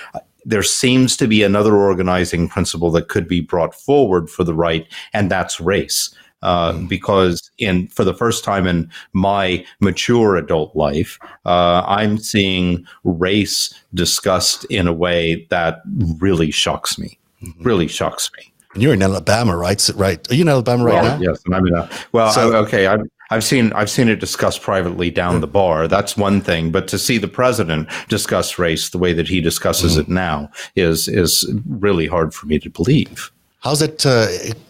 there 0.44 0.64
seems 0.64 1.16
to 1.18 1.28
be 1.28 1.44
another 1.44 1.76
organizing 1.76 2.50
principle 2.50 2.90
that 2.92 3.08
could 3.08 3.28
be 3.28 3.42
brought 3.42 3.76
forward 3.76 4.28
for 4.28 4.44
the 4.44 4.56
right, 4.56 4.88
and 5.14 5.30
that's 5.30 5.62
race. 5.62 6.10
Uh, 6.42 6.72
because 6.88 7.52
in 7.58 7.88
for 7.90 8.06
the 8.06 8.14
first 8.14 8.46
time 8.46 8.66
in 8.66 8.90
my 9.14 9.64
mature 9.82 10.36
adult 10.38 10.76
life, 10.76 11.20
uh, 11.46 11.84
I'm 11.86 12.18
seeing 12.18 12.86
race 13.04 13.72
discussed 13.94 14.66
in 14.70 14.88
a 14.88 14.94
way 14.94 15.46
that 15.50 15.82
really 16.20 16.50
shocks 16.50 16.98
me. 16.98 17.20
Mm-hmm. 17.44 17.64
Really 17.64 17.88
shocks 17.88 18.32
me. 18.38 18.54
And 18.74 18.84
you're 18.84 18.94
in 18.94 19.02
Alabama, 19.02 19.58
right? 19.58 19.90
Right? 19.96 20.32
Are 20.32 20.36
you 20.36 20.44
in 20.44 20.50
Alabama 20.50 20.86
right 20.86 21.04
well, 21.04 21.20
now? 21.20 21.32
Yes, 21.32 21.42
I'm 21.52 21.66
in. 21.66 21.74
A, 21.74 21.90
well, 22.12 22.32
so, 22.32 22.54
I, 22.54 22.58
okay. 22.58 22.88
I've, 22.88 23.02
I've 23.32 23.44
seen 23.44 23.74
I've 23.74 23.90
seen 23.90 24.10
it 24.10 24.20
discussed 24.20 24.62
privately 24.62 25.10
down 25.10 25.42
the 25.42 25.48
bar. 25.48 25.88
That's 25.88 26.18
one 26.18 26.42
thing, 26.42 26.72
but 26.72 26.88
to 26.90 26.98
see 26.98 27.18
the 27.18 27.28
president 27.28 27.90
discuss 28.10 28.58
race 28.58 28.90
the 28.90 28.98
way 28.98 29.14
that 29.14 29.28
he 29.28 29.42
discusses 29.42 29.98
mm. 29.98 30.02
it 30.02 30.10
now 30.10 30.50
is 30.76 31.08
is 31.08 31.52
really 31.68 32.08
hard 32.08 32.34
for 32.34 32.48
me 32.48 32.60
to 32.60 32.70
believe. 32.70 33.32
How's 33.62 33.82
it 33.82 34.06
uh, 34.06 34.28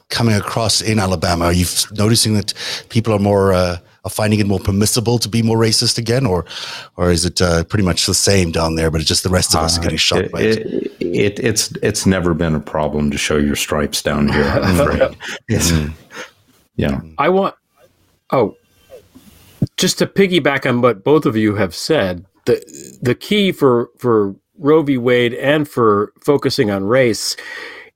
coming 0.10 0.36
across 0.36 0.82
in 0.82 1.00
Alabama? 1.00 1.46
Are 1.46 1.54
you 1.54 1.66
noticing 1.94 2.34
that 2.34 2.54
people 2.90 3.14
are 3.14 3.20
more 3.20 3.54
uh, 3.54 3.78
are 4.06 4.10
finding 4.12 4.40
it 4.40 4.48
more 4.48 4.60
permissible 4.60 5.20
to 5.20 5.30
be 5.30 5.42
more 5.42 5.58
racist 5.58 5.98
again, 5.98 6.26
or 6.26 6.46
or 6.98 7.12
is 7.12 7.26
it 7.26 7.42
uh, 7.42 7.64
pretty 7.66 7.84
much 7.84 8.06
the 8.06 8.14
same 8.14 8.52
down 8.52 8.76
there? 8.76 8.92
But 8.92 9.02
just 9.02 9.24
the 9.24 9.30
rest 9.30 9.54
of 9.54 9.62
us 9.62 9.78
are 9.78 9.82
getting 9.82 9.96
uh, 9.96 10.00
shocked 10.00 10.26
it, 10.26 10.32
by 10.32 10.42
it. 10.42 10.58
it. 10.58 10.92
It, 11.02 11.40
It's 11.40 11.72
it's 11.82 12.06
never 12.06 12.34
been 12.34 12.56
a 12.56 12.60
problem 12.60 13.12
to 13.12 13.18
show 13.18 13.38
your 13.38 13.56
stripes 13.56 14.02
down 14.02 14.30
here. 14.30 14.44
I'm 14.64 14.80
afraid. 14.80 15.18
mm. 15.50 15.94
Yeah, 16.76 17.02
I 17.18 17.30
want. 17.30 17.56
Oh, 18.32 18.56
just 19.78 19.98
to 19.98 20.08
piggyback 20.08 20.68
on 20.70 20.82
what 20.82 21.04
both 21.04 21.26
of 21.26 21.36
you 21.36 21.56
have 21.56 21.76
said, 21.76 22.26
the 22.46 22.98
the 23.02 23.16
key 23.16 23.52
for 23.52 23.90
for 23.98 24.36
Roe 24.58 24.82
v. 24.82 24.98
Wade 24.98 25.34
and 25.34 25.68
for 25.68 26.14
focusing 26.22 26.72
on 26.72 26.84
race 26.84 27.36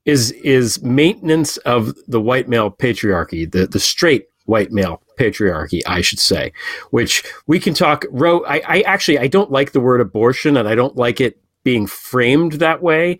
is 0.04 0.32
is 0.32 0.82
maintenance 0.82 1.56
of 1.58 1.94
the 2.06 2.20
white 2.20 2.48
male 2.48 2.70
patriarchy, 2.70 3.50
the 3.50 3.66
the 3.66 3.80
straight 3.80 4.26
white 4.46 4.72
male 4.72 5.00
patriarchy, 5.16 5.80
I 5.86 6.00
should 6.00 6.18
say, 6.18 6.52
which 6.90 7.24
we 7.46 7.58
can 7.60 7.74
talk. 7.74 8.04
Roe, 8.10 8.44
I, 8.44 8.62
I 8.66 8.80
actually 8.82 9.18
I 9.18 9.26
don't 9.26 9.50
like 9.50 9.72
the 9.72 9.80
word 9.80 10.00
abortion, 10.00 10.56
and 10.56 10.68
I 10.68 10.74
don't 10.74 10.96
like 10.96 11.20
it 11.20 11.38
being 11.64 11.86
framed 11.86 12.54
that 12.54 12.82
way. 12.82 13.18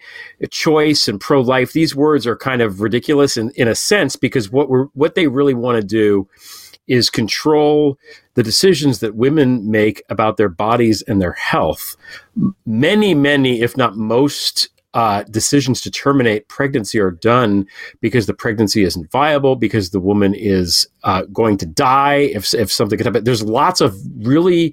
Choice 0.50 1.08
and 1.08 1.20
pro 1.20 1.40
life; 1.40 1.72
these 1.72 1.94
words 1.94 2.26
are 2.26 2.36
kind 2.36 2.62
of 2.62 2.80
ridiculous 2.80 3.36
in 3.36 3.50
in 3.56 3.68
a 3.68 3.74
sense 3.74 4.16
because 4.16 4.50
what 4.50 4.68
we're 4.68 4.86
what 4.94 5.14
they 5.14 5.26
really 5.26 5.54
want 5.54 5.80
to 5.80 5.86
do 5.86 6.28
is 6.86 7.08
control 7.08 7.98
the 8.34 8.42
decisions 8.42 9.00
that 9.00 9.14
women 9.14 9.70
make 9.70 10.02
about 10.10 10.36
their 10.36 10.48
bodies 10.48 11.02
and 11.02 11.20
their 11.20 11.32
health. 11.32 11.96
Many, 12.66 13.14
many, 13.14 13.62
if 13.62 13.76
not 13.76 13.96
most 13.96 14.68
uh, 14.94 15.24
decisions 15.24 15.80
to 15.80 15.90
terminate 15.90 16.48
pregnancy 16.48 17.00
are 17.00 17.10
done 17.10 17.66
because 18.00 18.26
the 18.26 18.34
pregnancy 18.34 18.84
isn't 18.84 19.10
viable, 19.10 19.56
because 19.56 19.90
the 19.90 19.98
woman 19.98 20.34
is 20.34 20.86
uh, 21.02 21.22
going 21.32 21.56
to 21.58 21.66
die 21.66 22.30
if, 22.32 22.54
if 22.54 22.72
something 22.72 22.96
could 22.96 23.06
happen. 23.06 23.24
There's 23.24 23.42
lots 23.42 23.80
of 23.80 23.96
really 24.18 24.72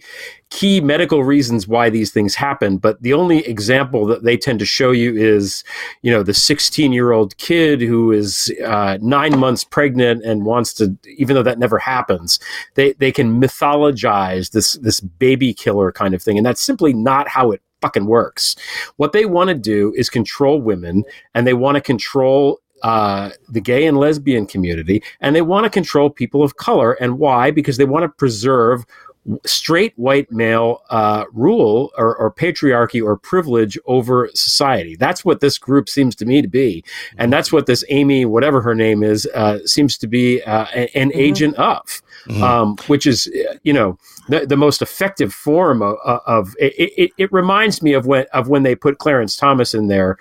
key 0.51 0.80
medical 0.80 1.24
reasons 1.24 1.68
why 1.68 1.90
these 1.90 2.12
things 2.12 2.36
happen, 2.36 2.78
but 2.78 3.01
the 3.01 3.13
only 3.13 3.40
example 3.48 4.06
that 4.06 4.24
they 4.24 4.38
tend 4.38 4.60
to 4.60 4.66
show 4.66 4.92
you 4.92 5.16
is, 5.16 5.63
you 6.04 6.12
know, 6.12 6.22
the 6.22 6.36
16 6.36 6.94
year 6.94 7.13
old 7.13 7.36
kid 7.38 7.82
who 7.82 8.12
is 8.12 8.54
uh, 8.63 9.00
nine 9.01 9.40
months 9.40 9.63
pregnant 9.63 10.24
and 10.24 10.46
wants 10.46 10.72
to, 10.75 10.96
even 11.18 11.36
though 11.36 11.44
that 11.44 11.58
never 11.58 11.80
happens, 11.80 12.40
they, 12.75 12.94
they 12.94 13.12
can 13.12 13.42
mythologize 13.42 14.51
this, 14.51 14.74
this 14.74 15.00
baby 15.00 15.51
killer 15.51 15.92
kind 15.92 16.13
of 16.13 16.22
thing. 16.22 16.38
And 16.38 16.46
that's 16.46 16.62
simply 16.62 16.94
not 16.94 17.28
how 17.28 17.51
it 17.51 17.62
fucking 17.81 18.05
works. 18.05 18.55
What 18.97 19.11
they 19.11 19.25
want 19.25 19.50
to 19.50 19.55
do 19.55 19.93
is 19.95 20.09
control 20.09 20.61
women 20.61 21.03
and 21.33 21.45
they 21.45 21.53
want 21.53 21.75
to 21.75 21.81
control 21.81 22.59
uh, 22.83 23.29
the 23.50 23.61
gay 23.61 23.85
and 23.85 23.97
lesbian 23.97 24.45
community 24.45 25.03
and 25.19 25.35
they 25.35 25.41
want 25.41 25.65
to 25.65 25.69
control 25.69 26.09
people 26.09 26.43
of 26.43 26.55
color. 26.55 26.93
And 26.93 27.19
why? 27.19 27.51
Because 27.51 27.77
they 27.77 27.85
want 27.85 28.03
to 28.03 28.09
preserve 28.09 28.85
straight 29.46 29.94
white 29.98 30.32
male 30.32 30.82
uh, 30.90 31.25
rule 31.32 31.92
or, 31.98 32.16
or, 32.16 32.32
patriarchy 32.32 33.04
or 33.04 33.16
privilege 33.16 33.78
over 33.86 34.30
society. 34.34 34.96
That's 34.96 35.24
what 35.24 35.42
this 35.42 35.60
group 35.60 35.88
seems 35.90 36.16
to 36.16 36.25
me 36.25 36.42
to 36.42 36.48
be, 36.48 36.84
and 37.18 37.32
that's 37.32 37.51
what 37.51 37.68
this 37.68 37.84
Amy, 37.90 38.25
whatever 38.25 38.62
her 38.62 38.74
name 38.74 39.04
is, 39.04 39.28
uh, 39.36 39.60
seems 39.66 39.98
to 40.00 40.08
be 40.08 40.42
uh, 40.42 40.66
an 40.74 41.10
mm-hmm. 41.10 41.20
agent 41.20 41.56
of, 41.56 42.01
mm-hmm. 42.25 42.42
um, 42.42 42.78
which 42.88 43.06
is 43.06 43.32
you 43.63 43.74
know 43.74 43.98
the, 44.28 44.46
the 44.48 44.58
most 44.58 44.82
effective 44.82 45.34
form 45.34 45.84
of, 45.84 45.98
of 46.04 46.56
it, 46.60 46.74
it, 46.98 47.12
it. 47.18 47.32
reminds 47.32 47.84
me 47.84 47.94
of 47.94 48.08
when 48.08 48.25
of 48.34 48.50
when 48.50 48.63
they 48.63 48.75
put 48.75 48.98
Clarence 48.98 49.36
Thomas 49.36 49.75
in 49.75 49.88
there 49.88 50.18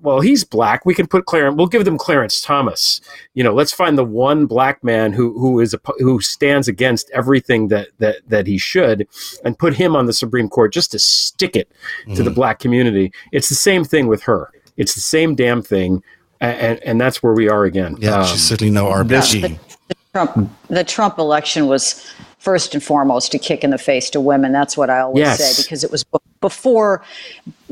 well, 0.00 0.20
he's 0.20 0.44
black. 0.44 0.84
We 0.84 0.94
can 0.94 1.06
put 1.06 1.26
Clarence. 1.26 1.56
We'll 1.56 1.66
give 1.66 1.84
them 1.84 1.98
Clarence 1.98 2.40
Thomas. 2.40 3.00
You 3.34 3.44
know, 3.44 3.54
let's 3.54 3.72
find 3.72 3.96
the 3.96 4.04
one 4.04 4.46
black 4.46 4.82
man 4.82 5.12
who 5.12 5.38
who 5.38 5.60
is 5.60 5.74
a, 5.74 5.80
who 5.98 6.20
stands 6.20 6.68
against 6.68 7.10
everything 7.10 7.68
that 7.68 7.88
that 7.98 8.16
that 8.28 8.46
he 8.46 8.58
should, 8.58 9.06
and 9.44 9.58
put 9.58 9.74
him 9.74 9.94
on 9.96 10.06
the 10.06 10.12
Supreme 10.12 10.48
Court 10.48 10.72
just 10.72 10.92
to 10.92 10.98
stick 10.98 11.56
it 11.56 11.68
mm-hmm. 12.02 12.14
to 12.14 12.22
the 12.22 12.30
mm-hmm. 12.30 12.34
black 12.34 12.58
community. 12.58 13.12
It's 13.32 13.48
the 13.48 13.54
same 13.54 13.84
thing 13.84 14.06
with 14.06 14.22
her. 14.22 14.52
It's 14.76 14.94
the 14.94 15.00
same 15.00 15.34
damn 15.34 15.62
thing, 15.62 16.02
and 16.40 16.78
and 16.80 17.00
that's 17.00 17.22
where 17.22 17.34
we 17.34 17.48
are 17.48 17.64
again. 17.64 17.96
Yeah, 17.98 18.20
um, 18.20 18.26
she's 18.26 18.42
certainly 18.42 18.72
no 18.72 18.86
RBG. 18.86 19.42
The, 19.42 19.58
the, 19.88 19.96
Trump, 20.12 20.50
the 20.68 20.84
Trump 20.84 21.18
election 21.18 21.66
was 21.66 22.04
first 22.38 22.74
and 22.74 22.82
foremost 22.82 23.34
a 23.34 23.38
kick 23.38 23.64
in 23.64 23.70
the 23.70 23.78
face 23.78 24.10
to 24.10 24.20
women. 24.20 24.52
That's 24.52 24.76
what 24.76 24.90
I 24.90 25.00
always 25.00 25.20
yes. 25.20 25.56
say 25.56 25.62
because 25.62 25.84
it 25.84 25.90
was 25.90 26.04
before 26.40 27.02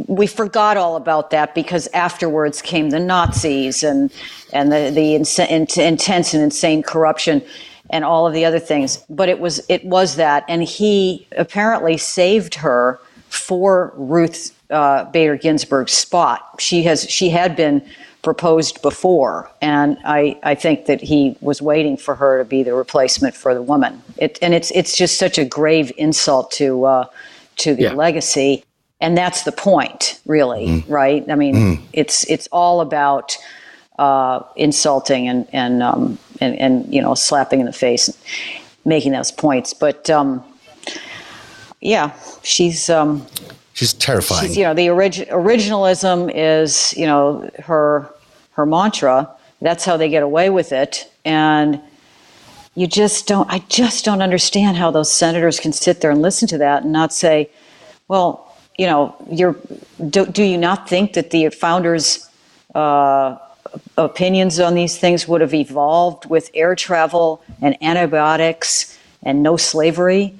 we 0.07 0.27
forgot 0.27 0.77
all 0.77 0.97
about 0.97 1.31
that 1.31 1.55
because 1.55 1.87
afterwards 1.89 2.63
came 2.63 2.91
the 2.91 3.01
Nazis 3.01 3.83
and 3.83 4.13
and 4.53 4.73
the 4.73 4.91
the 4.95 5.15
ins- 5.15 5.39
intense 5.39 6.35
and 6.35 6.43
insane 6.43 6.83
corruption 6.83 7.43
and 7.91 8.05
all 8.05 8.27
of 8.27 8.33
the 8.33 8.45
other 8.45 8.59
things. 8.59 8.99
But 9.09 9.29
it 9.29 9.39
was 9.39 9.65
it 9.69 9.85
was 9.85 10.17
that, 10.17 10.45
and 10.49 10.63
he 10.63 11.27
apparently 11.37 11.97
saved 11.97 12.55
her 12.57 12.99
for 13.29 13.93
Ruth 13.97 14.57
uh, 14.71 15.05
Bader 15.05 15.37
Ginsburg's 15.37 15.93
spot. 15.93 16.57
She 16.59 16.83
has 16.85 17.09
she 17.09 17.29
had 17.31 17.57
been 17.57 17.83
proposed 18.27 18.83
before. 18.83 19.49
And 19.63 19.97
I, 20.05 20.37
I 20.43 20.57
think 20.57 20.87
that 20.87 21.01
he 21.01 21.37
was 21.41 21.63
waiting 21.63 21.97
for 21.97 22.17
her 22.17 22.39
to 22.39 22.45
be 22.45 22.65
the 22.65 22.75
replacement 22.75 23.37
for 23.37 23.55
the 23.55 23.63
woman. 23.63 24.03
It, 24.17 24.37
and 24.43 24.53
it's 24.53 24.73
it's 24.73 24.97
just 24.97 25.17
such 25.17 25.39
a 25.39 25.45
grave 25.45 25.93
insult 25.97 26.51
to 26.53 26.87
uh, 26.87 27.07
to 27.57 27.75
the 27.75 27.85
yeah. 27.85 27.93
legacy. 27.93 28.65
And 29.01 29.17
that's 29.17 29.43
the 29.43 29.53
point, 29.53 30.21
really, 30.25 30.67
mm. 30.67 30.85
right? 30.89 31.25
I 31.31 31.35
mean, 31.35 31.55
mm. 31.55 31.81
it's 31.93 32.25
it's 32.31 32.49
all 32.51 32.81
about 32.81 33.37
uh, 33.99 34.43
insulting 34.57 35.29
and 35.29 35.47
and, 35.53 35.83
um, 35.83 36.19
and 36.41 36.59
and 36.59 36.95
you 36.95 37.03
know 37.03 37.15
slapping 37.15 37.61
in 37.61 37.67
the 37.67 37.75
face, 37.75 38.09
and 38.09 38.17
making 38.87 39.13
those 39.13 39.31
points. 39.31 39.75
But 39.75 40.09
um, 40.09 40.43
yeah, 41.83 42.15
she's 42.43 42.89
um, 42.89 43.27
she's 43.75 43.93
terrifying. 43.93 44.47
She's, 44.47 44.57
you 44.57 44.65
know, 44.65 44.73
the 44.73 44.89
orig- 44.89 45.29
originalism 45.29 46.33
is 46.35 46.95
you 46.97 47.05
know 47.05 47.51
her 47.65 48.11
her 48.53 48.65
mantra. 48.65 49.31
That's 49.61 49.85
how 49.85 49.97
they 49.97 50.09
get 50.09 50.23
away 50.23 50.51
with 50.51 50.73
it. 50.73 51.11
And 51.25 51.81
you 52.76 52.87
just 52.87 53.26
don't, 53.26 53.50
I 53.50 53.59
just 53.68 54.04
don't 54.04 54.23
understand 54.23 54.76
how 54.76 54.90
those 54.90 55.11
senators 55.11 55.59
can 55.59 55.73
sit 55.73 56.00
there 56.00 56.11
and 56.11 56.23
listen 56.23 56.47
to 56.49 56.59
that 56.59 56.85
and 56.85 56.92
not 56.92 57.12
say, 57.12 57.50
well, 58.09 58.56
you 58.78 58.87
know, 58.87 59.16
you're, 59.30 59.56
do, 60.11 60.26
do 60.26 60.45
you 60.45 60.59
not 60.59 60.88
think 60.88 61.14
that 61.14 61.30
the 61.30 61.49
founders' 61.49 62.28
uh, 62.75 63.38
opinions 63.97 64.61
on 64.61 64.75
these 64.75 64.99
things 64.99 65.26
would 65.26 65.40
have 65.40 65.54
evolved 65.54 66.26
with 66.26 66.50
air 66.54 66.75
travel 66.75 67.42
and 67.61 67.83
antibiotics 67.83 68.97
and 69.23 69.42
no 69.42 69.56
slavery? 69.56 70.35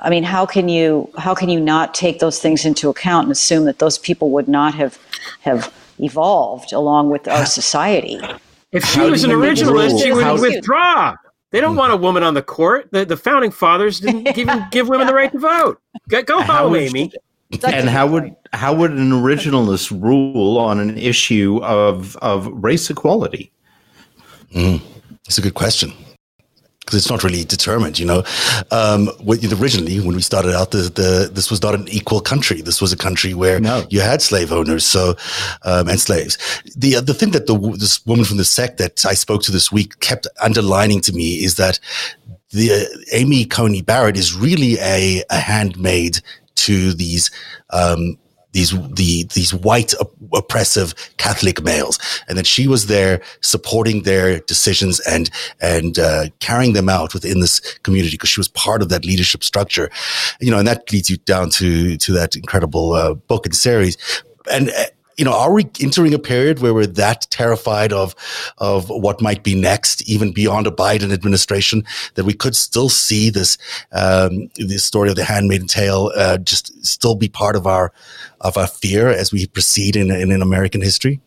I 0.00 0.10
mean, 0.10 0.22
how 0.22 0.46
can 0.46 0.68
you 0.68 1.10
how 1.18 1.34
can 1.34 1.48
you 1.48 1.58
not 1.58 1.92
take 1.92 2.20
those 2.20 2.38
things 2.38 2.64
into 2.64 2.88
account 2.88 3.24
and 3.24 3.32
assume 3.32 3.64
that 3.64 3.80
those 3.80 3.98
people 3.98 4.30
would 4.30 4.46
not 4.46 4.74
have 4.74 4.96
have 5.40 5.72
evolved 6.00 6.72
along 6.72 7.10
with 7.10 7.28
our 7.28 7.46
society. 7.46 8.20
If 8.72 8.84
she 8.84 9.00
How 9.00 9.10
was 9.10 9.24
an 9.24 9.30
originalist, 9.30 10.02
she 10.02 10.12
would 10.12 10.40
withdraw. 10.40 11.16
They 11.50 11.60
don't 11.60 11.76
want 11.76 11.92
a 11.92 11.96
woman 11.96 12.22
on 12.22 12.34
the 12.34 12.42
court. 12.42 12.88
The, 12.92 13.04
the 13.04 13.16
founding 13.16 13.50
fathers 13.50 14.00
didn't 14.00 14.36
even 14.36 14.66
give 14.70 14.88
women 14.88 15.06
the 15.06 15.14
right 15.14 15.32
to 15.32 15.38
vote. 15.38 15.80
Go, 16.08 16.22
go 16.22 16.42
home, 16.42 16.74
Amy. 16.74 17.12
And 17.64 17.88
how 17.88 18.06
would 18.06 18.36
how 18.52 18.74
would 18.74 18.90
an 18.90 19.10
originalist 19.10 19.90
rule 20.02 20.58
on 20.58 20.78
an 20.78 20.98
issue 20.98 21.60
of 21.62 22.16
of 22.16 22.46
race 22.52 22.90
equality? 22.90 23.50
Mm, 24.54 24.82
that's 25.24 25.38
a 25.38 25.40
good 25.40 25.54
question. 25.54 25.92
Because 26.88 27.02
it's 27.02 27.10
not 27.10 27.22
really 27.22 27.44
determined. 27.44 27.98
You 27.98 28.06
know, 28.06 28.24
um, 28.70 29.10
originally 29.20 30.00
when 30.00 30.16
we 30.16 30.22
started 30.22 30.54
out, 30.54 30.70
the, 30.70 30.88
the 31.00 31.30
this 31.30 31.50
was 31.50 31.62
not 31.62 31.74
an 31.74 31.86
equal 31.88 32.20
country. 32.20 32.62
This 32.62 32.80
was 32.80 32.92
a 32.92 32.96
country 32.96 33.34
where 33.34 33.60
no. 33.60 33.86
you 33.90 34.00
had 34.00 34.22
slave 34.22 34.52
owners, 34.52 34.86
so 34.86 35.14
um, 35.62 35.88
and 35.88 36.00
slaves. 36.00 36.38
The 36.76 37.00
the 37.00 37.14
thing 37.14 37.32
that 37.32 37.46
the 37.46 37.58
this 37.76 38.04
woman 38.06 38.24
from 38.24 38.38
the 38.38 38.44
sect 38.44 38.78
that 38.78 39.04
I 39.04 39.14
spoke 39.14 39.42
to 39.42 39.52
this 39.52 39.70
week 39.70 40.00
kept 40.00 40.26
underlining 40.40 41.02
to 41.02 41.12
me 41.12 41.44
is 41.44 41.56
that 41.56 41.78
the 42.50 42.72
uh, 42.72 42.98
Amy 43.12 43.44
Coney 43.44 43.82
Barrett 43.82 44.16
is 44.16 44.34
really 44.34 44.78
a, 44.80 45.22
a 45.28 45.36
handmaid 45.36 46.20
to 46.54 46.94
these 46.94 47.30
um, 47.70 48.18
these 48.52 48.70
the 48.94 49.24
these 49.34 49.52
white 49.52 49.94
oppressive 50.32 50.94
Catholic 51.16 51.62
males, 51.62 51.98
and 52.28 52.38
that 52.38 52.46
she 52.46 52.66
was 52.66 52.86
there 52.86 53.20
supporting 53.40 54.02
their 54.02 54.40
decisions 54.40 55.00
and 55.00 55.30
and 55.60 55.98
uh, 55.98 56.26
carrying 56.40 56.72
them 56.72 56.88
out 56.88 57.14
within 57.14 57.40
this 57.40 57.60
community 57.78 58.14
because 58.14 58.30
she 58.30 58.40
was 58.40 58.48
part 58.48 58.82
of 58.82 58.88
that 58.88 59.04
leadership 59.04 59.44
structure, 59.44 59.90
you 60.40 60.50
know, 60.50 60.58
and 60.58 60.66
that 60.66 60.90
leads 60.92 61.10
you 61.10 61.18
down 61.18 61.50
to 61.50 61.96
to 61.98 62.12
that 62.12 62.36
incredible 62.36 62.92
uh, 62.92 63.14
book 63.14 63.46
and 63.46 63.54
series. 63.54 63.96
And 64.50 64.70
uh, 64.70 64.84
you 65.18 65.24
know, 65.24 65.32
are 65.32 65.52
we 65.52 65.68
entering 65.80 66.14
a 66.14 66.18
period 66.18 66.60
where 66.60 66.72
we're 66.72 66.86
that 66.86 67.26
terrified 67.30 67.92
of 67.92 68.14
of 68.58 68.88
what 68.88 69.20
might 69.20 69.42
be 69.42 69.54
next, 69.54 70.08
even 70.08 70.32
beyond 70.32 70.66
a 70.66 70.70
Biden 70.70 71.12
administration, 71.12 71.84
that 72.14 72.24
we 72.24 72.32
could 72.32 72.54
still 72.54 72.88
see 72.88 73.28
this 73.28 73.58
um, 73.92 74.48
this 74.56 74.84
story 74.84 75.10
of 75.10 75.16
the 75.16 75.24
Handmaiden 75.24 75.66
Tale 75.66 76.12
uh, 76.14 76.38
just 76.38 76.84
still 76.86 77.16
be 77.16 77.28
part 77.28 77.56
of 77.56 77.66
our 77.66 77.92
of 78.40 78.56
our 78.56 78.68
fear 78.68 79.08
as 79.08 79.32
we 79.32 79.46
proceed 79.46 79.96
in 79.96 80.10
in, 80.10 80.30
in 80.30 80.40
American 80.40 80.80
history? 80.80 81.20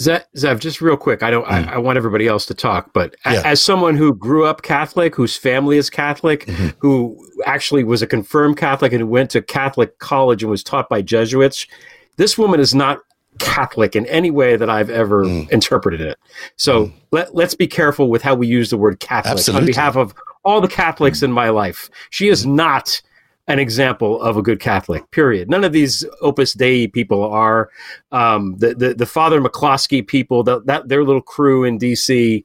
Zev, 0.00 0.58
just 0.58 0.80
real 0.80 0.96
quick. 0.96 1.22
I 1.22 1.30
don't. 1.30 1.46
Mm. 1.46 1.68
I, 1.68 1.74
I, 1.74 1.78
want 1.78 1.96
everybody 1.96 2.26
else 2.26 2.46
to 2.46 2.54
talk, 2.54 2.92
but 2.92 3.14
yeah. 3.24 3.42
as 3.44 3.62
someone 3.62 3.96
who 3.96 4.12
grew 4.12 4.44
up 4.44 4.62
Catholic, 4.62 5.14
whose 5.14 5.36
family 5.36 5.76
is 5.76 5.88
Catholic, 5.88 6.46
mm-hmm. 6.46 6.70
who 6.78 7.16
actually 7.46 7.84
was 7.84 8.02
a 8.02 8.06
confirmed 8.06 8.56
Catholic 8.56 8.92
and 8.92 9.00
who 9.02 9.06
went 9.06 9.30
to 9.30 9.40
Catholic 9.40 9.98
college 10.00 10.42
and 10.42 10.50
was 10.50 10.64
taught 10.64 10.88
by 10.88 11.00
Jesuits, 11.00 11.68
this 12.16 12.36
woman 12.36 12.58
is 12.58 12.74
not 12.74 12.98
Catholic 13.38 13.96
in 13.96 14.06
any 14.06 14.30
way 14.30 14.56
that 14.56 14.70
I've 14.70 14.90
ever 14.90 15.24
mm. 15.24 15.50
interpreted 15.50 16.00
it. 16.00 16.18
So 16.56 16.86
mm. 16.86 16.92
let, 17.10 17.34
let's 17.34 17.54
be 17.54 17.66
careful 17.66 18.08
with 18.08 18.22
how 18.22 18.34
we 18.34 18.46
use 18.46 18.70
the 18.70 18.78
word 18.78 19.00
Catholic 19.00 19.32
Absolutely. 19.32 19.62
on 19.62 19.66
behalf 19.66 19.96
of 19.96 20.14
all 20.44 20.60
the 20.60 20.68
Catholics 20.68 21.20
mm. 21.20 21.24
in 21.24 21.32
my 21.32 21.50
life. 21.50 21.90
She 22.10 22.28
is 22.28 22.46
not 22.46 23.00
an 23.46 23.58
example 23.58 24.20
of 24.22 24.36
a 24.36 24.42
good 24.42 24.60
Catholic. 24.60 25.10
Period. 25.10 25.50
None 25.50 25.64
of 25.64 25.72
these 25.72 26.04
Opus 26.22 26.54
Dei 26.54 26.88
people 26.88 27.24
are. 27.24 27.70
Um, 28.10 28.56
the, 28.56 28.74
the, 28.74 28.94
the 28.94 29.06
Father 29.06 29.40
McCloskey 29.40 30.06
people, 30.06 30.42
the, 30.42 30.62
that 30.62 30.88
their 30.88 31.04
little 31.04 31.20
crew 31.20 31.64
in 31.64 31.76
D.C., 31.78 32.44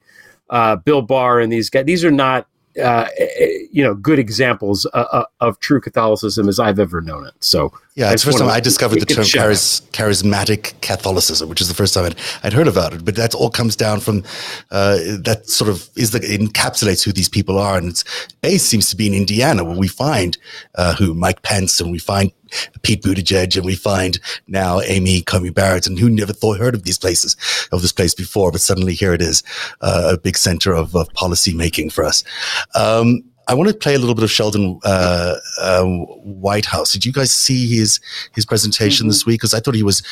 uh, 0.50 0.76
Bill 0.78 1.02
Barr 1.02 1.40
and 1.40 1.52
these 1.52 1.70
guys. 1.70 1.86
These 1.86 2.04
are 2.04 2.12
not 2.12 2.48
uh, 2.82 3.08
you 3.72 3.84
know, 3.84 3.94
good 3.94 4.20
examples 4.20 4.86
uh, 4.94 5.06
uh, 5.12 5.26
of 5.42 5.60
true 5.60 5.82
Catholicism 5.82 6.48
as 6.48 6.60
I've 6.60 6.80
ever 6.80 7.02
known 7.02 7.26
it. 7.26 7.34
So 7.40 7.74
yeah, 8.00 8.14
it's 8.14 8.24
the 8.24 8.32
first 8.32 8.40
time 8.40 8.48
I 8.48 8.62
discovered 8.62 9.02
the 9.02 9.06
term 9.06 9.26
charis- 9.26 9.82
charismatic 9.92 10.80
Catholicism, 10.80 11.50
which 11.50 11.60
is 11.60 11.68
the 11.68 11.74
first 11.74 11.94
time 11.94 12.06
I'd, 12.06 12.16
I'd, 12.44 12.54
heard 12.54 12.70
about 12.70 12.94
it. 12.94 13.04
But 13.04 13.18
that 13.18 13.36
all 13.36 13.50
comes 13.50 13.76
down 13.76 14.00
from 14.00 14.24
uh, 14.72 15.00
that 15.24 15.50
sort 15.50 15.70
of 15.70 15.90
is 15.98 16.12
the 16.12 16.22
encapsulates 16.22 17.04
who 17.04 17.12
these 17.12 17.28
people 17.28 17.60
are, 17.60 17.78
and 17.78 17.90
its 17.90 18.06
base 18.42 18.64
seems 18.64 18.90
to 18.92 18.96
be 18.96 19.08
in 19.08 19.14
Indiana, 19.14 19.66
where 19.66 19.78
we 19.78 19.90
find 19.90 20.38
uh, 20.76 20.96
who 20.96 21.14
Mike 21.14 21.42
Pence 21.42 21.82
and 21.82 21.92
we 21.92 22.00
find 22.00 22.32
Pete 22.84 23.04
Buttigieg, 23.04 23.58
and 23.58 23.66
we 23.66 23.76
find 23.76 24.18
now 24.48 24.80
Amy 24.80 25.22
Coney 25.22 25.50
Barrett, 25.50 25.86
and 25.86 26.00
who 26.00 26.10
never 26.10 26.32
thought 26.32 26.58
heard 26.58 26.76
of 26.76 26.84
these 26.84 26.98
places, 26.98 27.36
of 27.74 27.82
this 27.82 27.92
place 27.92 28.14
before, 28.14 28.50
but 28.50 28.62
suddenly 28.62 28.94
here 28.94 29.14
it 29.14 29.22
is, 29.22 29.44
uh, 29.82 30.12
a 30.14 30.18
big 30.18 30.38
center 30.38 30.74
of, 30.74 30.96
of 30.96 31.12
policy 31.16 31.54
making 31.54 31.90
for 31.90 32.06
us. 32.06 32.24
Um, 32.76 33.24
I 33.50 33.56
want 33.56 33.68
to 33.68 33.74
play 33.74 33.96
a 33.96 34.00
little 34.00 34.14
bit 34.14 34.24
of 34.24 34.30
Sheldon 34.30 34.80
uh, 34.84 35.36
uh, 35.60 35.84
Whitehouse. 35.84 36.94
Did 36.94 37.04
you 37.04 37.12
guys 37.12 37.32
see 37.32 37.68
his 37.68 38.00
his 38.36 38.46
presentation 38.46 39.06
mm-hmm. 39.06 39.10
this 39.10 39.26
week? 39.26 39.40
Because 39.40 39.56
I 39.56 39.60
thought 39.60 39.74
he 39.74 39.82
was 39.82 40.04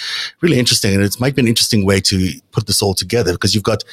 really 0.42 0.58
interesting, 0.58 0.96
and 0.96 1.04
it 1.04 1.20
might 1.20 1.36
be 1.36 1.42
an 1.44 1.48
interesting 1.48 1.86
way 1.86 2.02
to 2.02 2.32
put 2.52 2.66
this 2.66 2.82
all 2.82 2.96
together. 2.96 3.34
Because 3.34 3.54
you've 3.54 3.64
got 3.64 3.84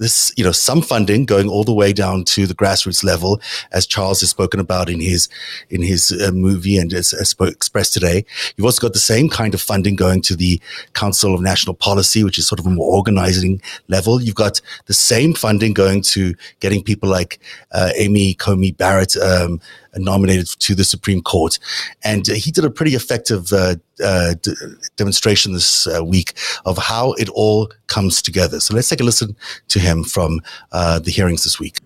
this, 0.00 0.32
you 0.36 0.42
know, 0.42 0.50
some 0.50 0.82
funding 0.82 1.26
going 1.26 1.48
all 1.48 1.62
the 1.62 1.72
way 1.72 1.92
down 1.92 2.24
to 2.24 2.46
the 2.46 2.54
grassroots 2.54 3.04
level, 3.04 3.40
as 3.70 3.86
Charles 3.86 4.20
has 4.20 4.30
spoken 4.30 4.58
about 4.58 4.88
in 4.88 4.98
his 5.00 5.28
in 5.68 5.82
his 5.82 6.10
uh, 6.10 6.32
movie 6.32 6.78
and 6.78 6.92
as, 6.92 7.12
as 7.12 7.34
expressed 7.40 7.92
today. 7.92 8.24
You've 8.56 8.64
also 8.64 8.80
got 8.80 8.94
the 8.94 8.98
same 8.98 9.28
kind 9.28 9.54
of 9.54 9.60
funding 9.60 9.94
going 9.94 10.22
to 10.22 10.34
the 10.34 10.60
Council 10.94 11.34
of 11.34 11.42
National 11.42 11.74
Policy, 11.74 12.24
which 12.24 12.38
is 12.38 12.48
sort 12.48 12.58
of 12.58 12.66
a 12.66 12.70
more 12.70 12.90
organizing 12.90 13.60
level. 13.88 14.20
You've 14.20 14.34
got 14.34 14.60
the 14.86 14.94
same 14.94 15.34
funding 15.34 15.74
going 15.74 16.02
to 16.02 16.34
getting 16.60 16.82
people 16.82 17.08
like 17.08 17.38
uh, 17.72 17.90
Amy 17.96 18.34
Coney 18.34 18.72
Barrett 18.72 19.16
um, 19.16 19.60
nominated 19.96 20.46
to 20.46 20.74
the 20.74 20.84
Supreme 20.84 21.22
Court. 21.22 21.58
And 22.04 22.28
uh, 22.28 22.34
he 22.34 22.50
did 22.50 22.64
a 22.64 22.70
pretty 22.70 22.94
effective 22.94 23.52
uh, 23.52 23.76
uh, 24.02 24.34
d- 24.40 24.54
demonstration 24.96 25.52
this 25.52 25.86
week 26.04 26.34
of 26.64 26.78
how 26.78 27.12
it 27.14 27.28
all 27.30 27.70
comes 27.86 28.22
together. 28.22 28.60
So 28.60 28.74
let's 28.74 28.88
take 28.88 29.00
a 29.00 29.04
listen 29.04 29.36
to 29.68 29.78
him 29.78 30.04
from 30.04 30.40
the 30.72 31.12
hearings 31.14 31.44
this 31.44 31.58
week. 31.58 31.78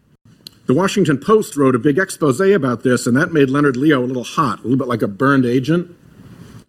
The 0.66 0.74
Washington 0.74 1.18
Post 1.18 1.56
wrote 1.56 1.74
a 1.74 1.78
big 1.78 1.98
expose 1.98 2.40
about 2.40 2.84
this, 2.84 3.06
and 3.06 3.14
that 3.18 3.32
made 3.32 3.50
Leonard 3.50 3.76
Leo 3.76 4.02
a 4.02 4.06
little 4.06 4.24
hot, 4.24 4.60
a 4.60 4.62
little 4.62 4.78
bit 4.78 4.88
like 4.88 5.02
a 5.02 5.08
burned 5.08 5.44
agent. 5.44 5.94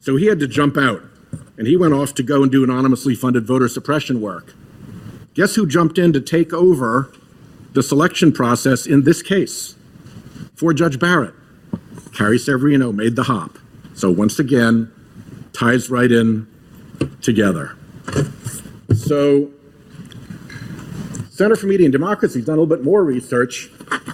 So 0.02 0.18
he 0.18 0.26
had 0.26 0.38
to 0.40 0.48
jump 0.48 0.78
out, 0.78 1.02
and 1.58 1.66
he 1.66 1.78
went 1.78 1.94
off 1.94 2.14
to 2.16 2.24
go 2.24 2.44
and 2.44 2.52
do 2.52 2.64
anonymously 2.64 3.16
funded 3.16 3.48
voter 3.48 3.70
suppression 3.70 4.20
work. 4.20 4.54
Guess 5.34 5.56
who 5.56 5.66
jumped 5.66 5.98
in 5.98 6.12
to 6.12 6.20
take 6.20 6.52
over 6.52 7.12
the 7.72 7.82
selection 7.82 8.34
process 8.34 8.86
in 8.86 9.04
this 9.04 9.22
case? 9.22 9.76
For 10.56 10.74
Judge 10.74 11.00
Barrett. 11.00 11.34
Carrie 12.14 12.40
Severino 12.40 12.92
made 12.92 13.16
the 13.16 13.24
hop. 13.24 13.58
So 13.94 14.10
once 14.12 14.40
again, 14.40 14.92
ties 15.54 15.90
right 15.90 16.12
in 16.12 16.48
together. 17.22 17.78
So 18.94 19.52
Center 21.30 21.56
for 21.56 21.68
Media 21.68 21.86
and 21.86 21.92
Democracy 21.92 22.40
has 22.40 22.46
done 22.46 22.58
a 22.58 22.62
little 22.62 22.76
bit 22.76 22.84
more 22.84 23.04
research. 23.04 23.70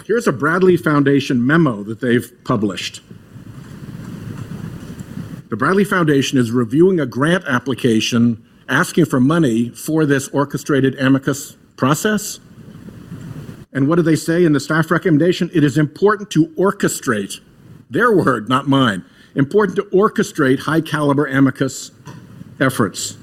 Here's 0.05 0.27
a 0.27 0.31
Bradley 0.31 0.77
Foundation 0.77 1.45
memo 1.45 1.83
that 1.83 1.99
they've 1.99 2.31
published. 2.43 3.01
The 5.49 5.55
Bradley 5.55 5.83
Foundation 5.83 6.37
is 6.39 6.49
reviewing 6.49 6.99
a 6.99 7.05
grant 7.05 7.45
application 7.45 8.43
asking 8.69 9.05
for 9.05 9.19
money 9.19 9.69
for 9.69 10.05
this 10.05 10.29
orchestrated 10.29 10.97
amicus 10.99 11.57
process. 11.75 12.39
And 13.73 13.87
what 13.87 13.95
do 13.95 14.01
they 14.01 14.15
say 14.15 14.43
in 14.43 14.53
the 14.53 14.59
staff 14.59 14.91
recommendation? 14.91 15.49
It 15.53 15.63
is 15.63 15.77
important 15.77 16.29
to 16.31 16.47
orchestrate, 16.49 17.39
their 17.89 18.11
word, 18.11 18.49
not 18.49 18.67
mine, 18.67 19.05
important 19.35 19.77
to 19.77 19.83
orchestrate 19.83 20.59
high 20.59 20.81
caliber 20.81 21.25
amicus 21.25 21.91
efforts 22.59 23.17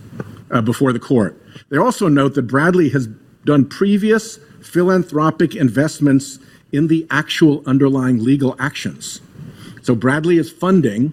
uh, 0.50 0.62
before 0.62 0.92
the 0.92 0.98
court. 0.98 1.40
They 1.68 1.76
also 1.76 2.08
note 2.08 2.34
that 2.34 2.42
Bradley 2.42 2.88
has 2.90 3.08
done 3.44 3.66
previous 3.66 4.38
philanthropic 4.62 5.54
investments 5.54 6.38
in 6.72 6.88
the 6.88 7.06
actual 7.10 7.62
underlying 7.66 8.22
legal 8.22 8.56
actions. 8.58 9.20
So 9.82 9.94
Bradley 9.94 10.38
is 10.38 10.50
funding, 10.50 11.12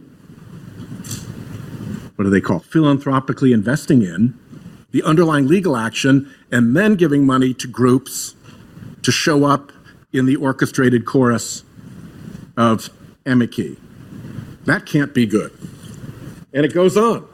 what 2.16 2.26
do 2.26 2.30
they 2.30 2.42
call, 2.42 2.60
philanthropically 2.60 3.54
investing 3.54 4.02
in 4.02 4.38
the 4.92 5.04
underlying 5.04 5.46
legal 5.46 5.76
action 5.76 6.34
and 6.52 6.76
then 6.76 6.96
giving 6.96 7.26
money 7.26 7.54
to 7.54 7.68
groups 7.68 8.36
to 9.06 9.12
show 9.12 9.46
up 9.46 9.72
in 10.12 10.26
the 10.26 10.36
orchestrated 10.36 11.06
chorus 11.06 11.64
of 12.58 12.90
Amici. 13.26 13.78
That 14.66 14.86
can't 14.86 15.14
be 15.14 15.26
good. 15.28 15.52
And 16.54 16.66
it 16.66 16.74
goes 16.74 16.98
on 16.98 17.28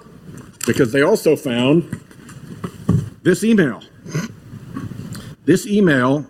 because 0.66 0.92
they 0.92 1.02
also 1.02 1.36
found 1.36 2.02
this 3.24 3.44
email. 3.44 3.82
This 5.46 5.66
email 5.66 6.28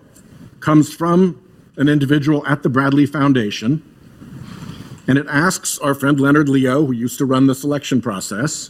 comes 0.59 0.93
from 0.93 1.41
an 1.77 1.89
individual 1.89 2.45
at 2.45 2.61
the 2.61 2.69
Bradley 2.69 3.07
Foundation, 3.07 3.81
and 5.07 5.17
it 5.17 5.25
asks 5.27 5.79
our 5.79 5.95
friend 5.95 6.19
Leonard 6.19 6.49
Leo, 6.49 6.85
who 6.85 6.91
used 6.91 7.17
to 7.17 7.25
run 7.25 7.47
the 7.47 7.55
selection 7.55 8.01
process, 8.01 8.69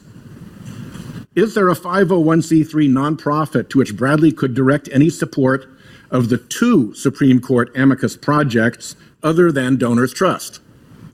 is 1.36 1.54
there 1.54 1.70
a 1.70 1.76
501c3 1.76 2.90
nonprofit 2.90 3.70
to 3.70 3.78
which 3.78 3.96
Bradley 3.96 4.32
could 4.32 4.54
direct 4.54 4.90
any 4.92 5.10
support 5.10 5.68
of 6.12 6.30
the 6.30 6.38
two 6.38 6.94
Supreme 6.94 7.40
Court 7.40 7.76
amicus 7.76 8.16
projects 8.18 8.96
other 9.24 9.52
than 9.52 9.78
Donors 9.78 10.14
Trust. 10.14 10.60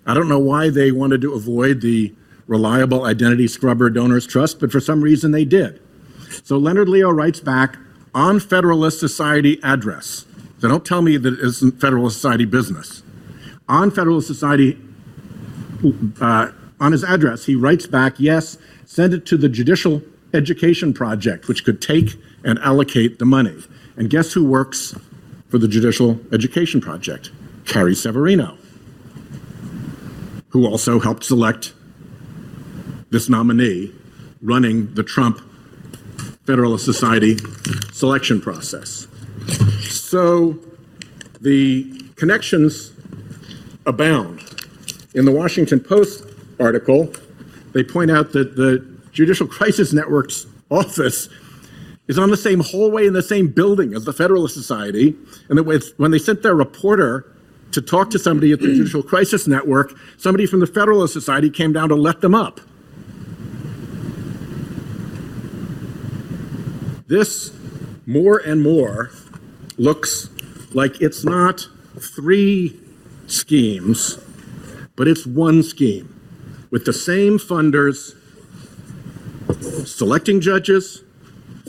I 0.05 0.13
don't 0.13 0.27
know 0.27 0.39
why 0.39 0.69
they 0.69 0.91
wanted 0.91 1.21
to 1.21 1.33
avoid 1.33 1.81
the 1.81 2.13
reliable 2.47 3.05
identity 3.05 3.47
scrubber 3.47 3.89
Donors 3.89 4.25
Trust, 4.25 4.59
but 4.59 4.71
for 4.71 4.79
some 4.79 5.01
reason 5.01 5.31
they 5.31 5.45
did. 5.45 5.81
So 6.43 6.57
Leonard 6.57 6.89
Leo 6.89 7.11
writes 7.11 7.39
back 7.39 7.77
on 8.15 8.39
Federalist 8.39 8.99
Society 8.99 9.59
address. 9.63 10.25
So 10.59 10.67
don't 10.67 10.85
tell 10.85 11.01
me 11.01 11.17
that 11.17 11.33
it 11.33 11.39
isn't 11.39 11.79
Federalist 11.79 12.15
Society 12.15 12.45
business. 12.45 13.03
On 13.69 13.91
Federalist 13.91 14.27
Society, 14.27 14.79
uh, 16.19 16.51
on 16.79 16.91
his 16.91 17.03
address, 17.03 17.45
he 17.45 17.55
writes 17.55 17.85
back, 17.85 18.15
yes, 18.17 18.57
send 18.85 19.13
it 19.13 19.25
to 19.27 19.37
the 19.37 19.49
Judicial 19.49 20.01
Education 20.33 20.93
Project, 20.93 21.47
which 21.47 21.63
could 21.63 21.81
take 21.81 22.15
and 22.43 22.57
allocate 22.59 23.19
the 23.19 23.25
money. 23.25 23.61
And 23.97 24.09
guess 24.09 24.31
who 24.31 24.45
works 24.45 24.95
for 25.49 25.57
the 25.57 25.67
Judicial 25.67 26.19
Education 26.31 26.79
Project, 26.79 27.31
Carrie 27.65 27.95
Severino, 27.95 28.57
who 30.49 30.65
also 30.67 30.99
helped 30.99 31.23
select 31.23 31.73
this 33.09 33.27
nominee 33.27 33.91
running 34.41 34.93
the 34.93 35.03
Trump 35.03 35.41
Federalist 36.45 36.85
Society 36.85 37.37
selection 37.91 38.39
process. 38.39 39.07
So 39.81 40.59
the 41.41 42.11
connections 42.15 42.93
abound. 43.85 44.43
In 45.15 45.25
the 45.25 45.31
Washington 45.31 45.79
Post 45.79 46.23
article, 46.59 47.11
they 47.73 47.83
point 47.83 48.11
out 48.11 48.33
that 48.33 48.55
the 48.55 48.85
Judicial 49.11 49.47
Crisis 49.47 49.93
Network's 49.93 50.45
office 50.69 51.29
is 52.07 52.17
on 52.17 52.29
the 52.29 52.37
same 52.37 52.61
hallway 52.61 53.05
in 53.05 53.13
the 53.13 53.21
same 53.21 53.47
building 53.47 53.93
as 53.93 54.05
the 54.05 54.13
Federalist 54.13 54.53
Society, 54.53 55.15
and 55.49 55.57
that 55.57 55.93
when 55.97 56.11
they 56.11 56.19
sent 56.19 56.43
their 56.43 56.55
reporter 56.55 57.25
to 57.71 57.81
talk 57.81 58.09
to 58.11 58.19
somebody 58.19 58.51
at 58.51 58.59
the 58.59 58.67
Judicial 58.67 59.03
Crisis 59.03 59.47
Network, 59.47 59.93
somebody 60.17 60.45
from 60.45 60.61
the 60.61 60.67
Federalist 60.67 61.13
Society 61.13 61.49
came 61.49 61.73
down 61.73 61.89
to 61.89 61.95
let 61.95 62.21
them 62.21 62.33
up. 62.33 62.61
This 67.07 67.53
more 68.05 68.37
and 68.37 68.61
more 68.61 69.11
looks 69.77 70.29
like 70.73 71.01
it's 71.01 71.23
not 71.23 71.67
three 71.99 72.79
schemes, 73.27 74.17
but 74.95 75.07
it's 75.07 75.25
one 75.25 75.63
scheme 75.63 76.13
with 76.69 76.85
the 76.85 76.93
same 76.93 77.37
funders 77.37 78.15
selecting 79.85 80.41
judges, 80.41 81.03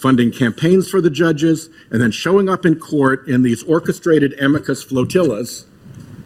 funding 0.00 0.30
campaigns 0.30 0.90
for 0.90 1.00
the 1.00 1.10
judges, 1.10 1.68
and 1.90 2.00
then 2.00 2.10
showing 2.10 2.48
up 2.48 2.64
in 2.64 2.78
court 2.78 3.26
in 3.28 3.42
these 3.42 3.62
orchestrated 3.64 4.38
amicus 4.40 4.82
flotillas 4.82 5.66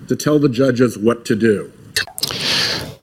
to 0.08 0.16
tell 0.16 0.38
the 0.38 0.48
judges 0.48 0.98
what 0.98 1.24
to 1.24 1.34
do. 1.34 1.72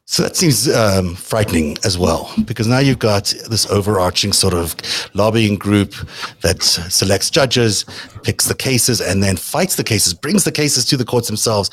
So 0.06 0.24
that 0.24 0.36
seems 0.36 0.68
um, 0.68 1.14
frightening 1.14 1.78
as 1.86 1.96
well, 1.96 2.32
because 2.46 2.66
now 2.66 2.80
you've 2.80 2.98
got 2.98 3.26
this 3.48 3.70
overarching 3.70 4.34
sort 4.34 4.56
of 4.56 4.76
lobbying 5.14 5.56
group 5.56 5.94
that 6.42 6.64
selects 6.64 7.30
judges, 7.30 7.86
picks 8.24 8.48
the 8.48 8.56
cases, 8.56 9.02
and 9.02 9.22
then 9.22 9.38
fights 9.38 9.76
the 9.76 9.84
cases, 9.84 10.16
brings 10.16 10.46
the 10.46 10.52
cases 10.52 10.84
to 10.86 10.98
the 10.98 11.06
courts 11.06 11.28
themselves. 11.28 11.70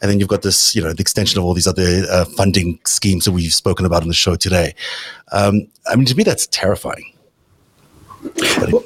And 0.00 0.08
then 0.08 0.20
you've 0.20 0.28
got 0.28 0.42
this, 0.42 0.74
you 0.76 0.82
know, 0.82 0.92
the 0.92 1.00
extension 1.00 1.38
of 1.38 1.44
all 1.44 1.52
these 1.52 1.66
other 1.66 2.04
uh, 2.08 2.24
funding 2.36 2.78
schemes 2.86 3.24
that 3.24 3.32
we've 3.32 3.52
spoken 3.52 3.84
about 3.84 4.02
on 4.02 4.08
the 4.08 4.14
show 4.14 4.36
today. 4.36 4.74
Um, 5.32 5.66
I 5.88 5.96
mean, 5.96 6.06
to 6.06 6.14
me, 6.14 6.22
that's 6.22 6.46
terrifying. 6.46 7.13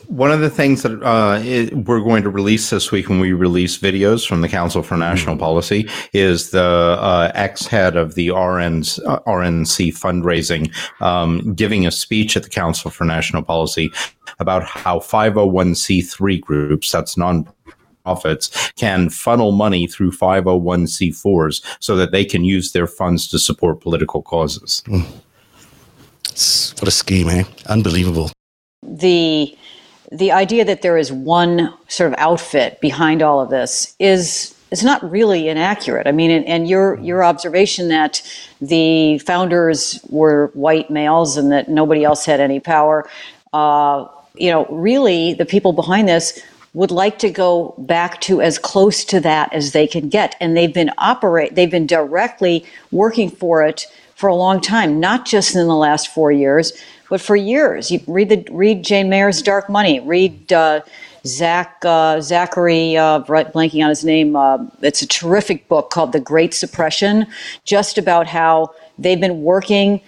One 0.09 0.33
of 0.33 0.40
the 0.40 0.51
things 0.51 0.83
that 0.83 1.01
uh, 1.03 1.40
we're 1.77 2.01
going 2.01 2.22
to 2.24 2.31
release 2.31 2.70
this 2.70 2.90
week 2.90 3.09
when 3.09 3.20
we 3.20 3.33
release 3.33 3.79
videos 3.79 4.27
from 4.27 4.40
the 4.40 4.48
Council 4.48 4.83
for 4.83 4.96
National 4.96 5.35
mm-hmm. 5.35 5.44
Policy 5.44 5.88
is 6.12 6.51
the 6.51 6.62
uh, 7.01 7.31
ex-head 7.35 7.96
of 7.96 8.14
the 8.14 8.31
RN's, 8.31 8.98
uh, 9.01 9.20
RNC 9.20 9.92
fundraising 9.96 10.72
um, 11.01 11.55
giving 11.55 11.87
a 11.87 11.90
speech 11.90 12.37
at 12.37 12.42
the 12.42 12.48
Council 12.48 12.90
for 12.90 13.05
National 13.05 13.42
Policy 13.42 13.92
about 14.40 14.64
how 14.64 14.98
501c3 14.98 16.40
groups, 16.40 16.90
that's 16.90 17.16
non 17.16 17.48
profits 18.05 18.72
can 18.72 19.11
funnel 19.11 19.53
money 19.53 19.87
through 19.87 20.11
501c4s 20.11 21.62
so 21.79 21.94
that 21.96 22.11
they 22.11 22.24
can 22.24 22.42
use 22.42 22.72
their 22.72 22.87
funds 22.87 23.29
to 23.29 23.38
support 23.38 23.81
political 23.81 24.22
causes. 24.22 24.83
Mm. 24.87 25.07
What 26.81 26.88
a 26.88 26.92
scheme, 26.92 27.29
eh? 27.29 27.44
Unbelievable 27.66 28.31
the 28.88 29.57
the 30.11 30.33
idea 30.33 30.64
that 30.64 30.83
there 30.83 30.96
is 30.96 31.12
one 31.12 31.74
sort 31.88 32.11
of 32.12 32.18
outfit 32.18 32.81
behind 32.81 33.22
all 33.22 33.40
of 33.40 33.51
this 33.51 33.94
is 33.98 34.55
is 34.70 34.85
not 34.85 35.09
really 35.11 35.48
inaccurate. 35.48 36.07
I 36.07 36.12
mean, 36.12 36.31
and, 36.31 36.44
and, 36.46 36.68
your 36.68 36.98
your 37.01 37.24
observation 37.24 37.88
that 37.88 38.22
the 38.61 39.18
founders 39.18 40.01
were 40.11 40.51
white 40.55 40.90
males 40.90 41.37
and 41.37 41.51
that 41.53 41.68
nobody 41.68 42.05
else 42.05 42.24
had 42.24 42.40
any 42.40 42.61
power, 42.61 43.09
uh, 43.53 44.07
you 44.35 44.51
know, 44.51 44.66
really 44.66 45.35
the 45.35 45.46
people 45.46 45.72
behind 45.72 46.09
this 46.09 46.42
would 46.74 46.90
like 46.90 47.18
to 47.18 47.31
go 47.31 47.74
back 47.79 48.20
to 48.20 48.42
as 48.42 48.59
close 48.59 49.05
to 49.07 49.20
that 49.20 49.53
as 49.53 49.72
they 49.72 49.87
can 49.87 50.09
get, 50.09 50.37
and 50.40 50.57
they've 50.57 50.74
been 50.74 50.90
operate 50.98 51.55
they've 51.55 51.70
been 51.70 51.87
directly 51.87 52.64
working 52.92 53.31
for 53.31 53.64
it 53.64 53.87
for 54.14 54.29
a 54.29 54.35
long 54.35 54.61
time, 54.61 54.98
not 54.98 55.24
just 55.24 55.55
in 55.55 55.66
the 55.66 55.77
last 55.77 56.09
four 56.09 56.33
years, 56.33 56.72
but 57.08 57.20
for 57.20 57.36
years. 57.36 57.90
You 57.90 58.00
read 58.06 58.28
the 58.28 58.46
read 58.50 58.84
Jane 58.84 59.08
Mayer's 59.08 59.42
Dark 59.42 59.68
Money. 59.68 60.00
Read 60.00 60.52
uh, 60.52 60.80
Zach 61.26 61.76
uh, 61.84 62.20
Zachary 62.20 62.96
uh, 62.96 63.22
blanking 63.22 63.82
on 63.82 63.88
his 63.88 64.04
name. 64.04 64.36
Uh, 64.36 64.58
it's 64.82 65.02
a 65.02 65.06
terrific 65.06 65.68
book 65.68 65.90
called 65.90 66.12
The 66.12 66.20
Great 66.20 66.54
Suppression, 66.54 67.26
just 67.64 67.98
about 67.98 68.26
how 68.26 68.74
they've 68.98 69.20
been 69.20 69.42
working 69.42 70.00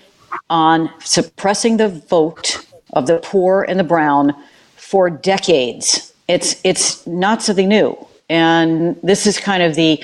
on 0.48 0.90
suppressing 1.00 1.76
the 1.76 1.88
vote 1.88 2.64
of 2.92 3.06
the 3.06 3.18
poor 3.18 3.62
and 3.68 3.78
the 3.78 3.84
brown 3.84 4.34
for 4.76 5.10
decades. 5.10 6.12
It's 6.28 6.60
it's 6.64 7.06
not 7.06 7.42
something 7.42 7.68
new, 7.68 7.96
and 8.28 8.96
this 9.02 9.26
is 9.26 9.38
kind 9.38 9.62
of 9.62 9.74
the 9.74 10.02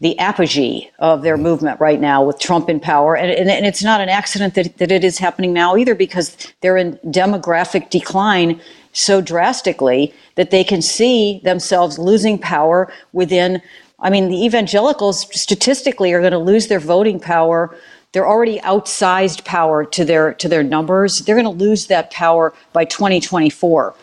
the 0.00 0.18
apogee 0.18 0.90
of 0.98 1.22
their 1.22 1.34
mm-hmm. 1.34 1.44
movement 1.44 1.80
right 1.80 2.00
now 2.00 2.22
with 2.22 2.38
Trump 2.38 2.68
in 2.68 2.80
power. 2.80 3.16
And, 3.16 3.30
and, 3.30 3.50
and, 3.50 3.66
it's 3.66 3.82
not 3.82 4.00
an 4.00 4.08
accident 4.08 4.54
that, 4.54 4.76
that 4.78 4.92
it 4.92 5.04
is 5.04 5.18
happening 5.18 5.52
now 5.52 5.76
either 5.76 5.94
because 5.94 6.36
they're 6.60 6.76
in 6.76 6.98
demographic 7.06 7.90
decline 7.90 8.60
so 8.92 9.20
drastically 9.20 10.12
that 10.34 10.50
they 10.50 10.64
can 10.64 10.82
see 10.82 11.40
themselves 11.44 11.98
losing 11.98 12.38
power 12.38 12.92
within. 13.12 13.62
I 13.98 14.10
mean, 14.10 14.28
the 14.28 14.44
evangelicals 14.44 15.26
statistically 15.38 16.12
are 16.12 16.20
going 16.20 16.32
to 16.32 16.38
lose 16.38 16.66
their 16.66 16.80
voting 16.80 17.18
power. 17.18 17.74
They're 18.12 18.28
already 18.28 18.58
outsized 18.60 19.44
power 19.44 19.84
to 19.84 20.04
their 20.04 20.34
to 20.34 20.48
their 20.48 20.62
numbers. 20.62 21.20
They're 21.20 21.34
going 21.34 21.44
to 21.44 21.64
lose 21.64 21.86
that 21.86 22.10
power 22.10 22.54
by 22.72 22.84
2024 22.84 23.94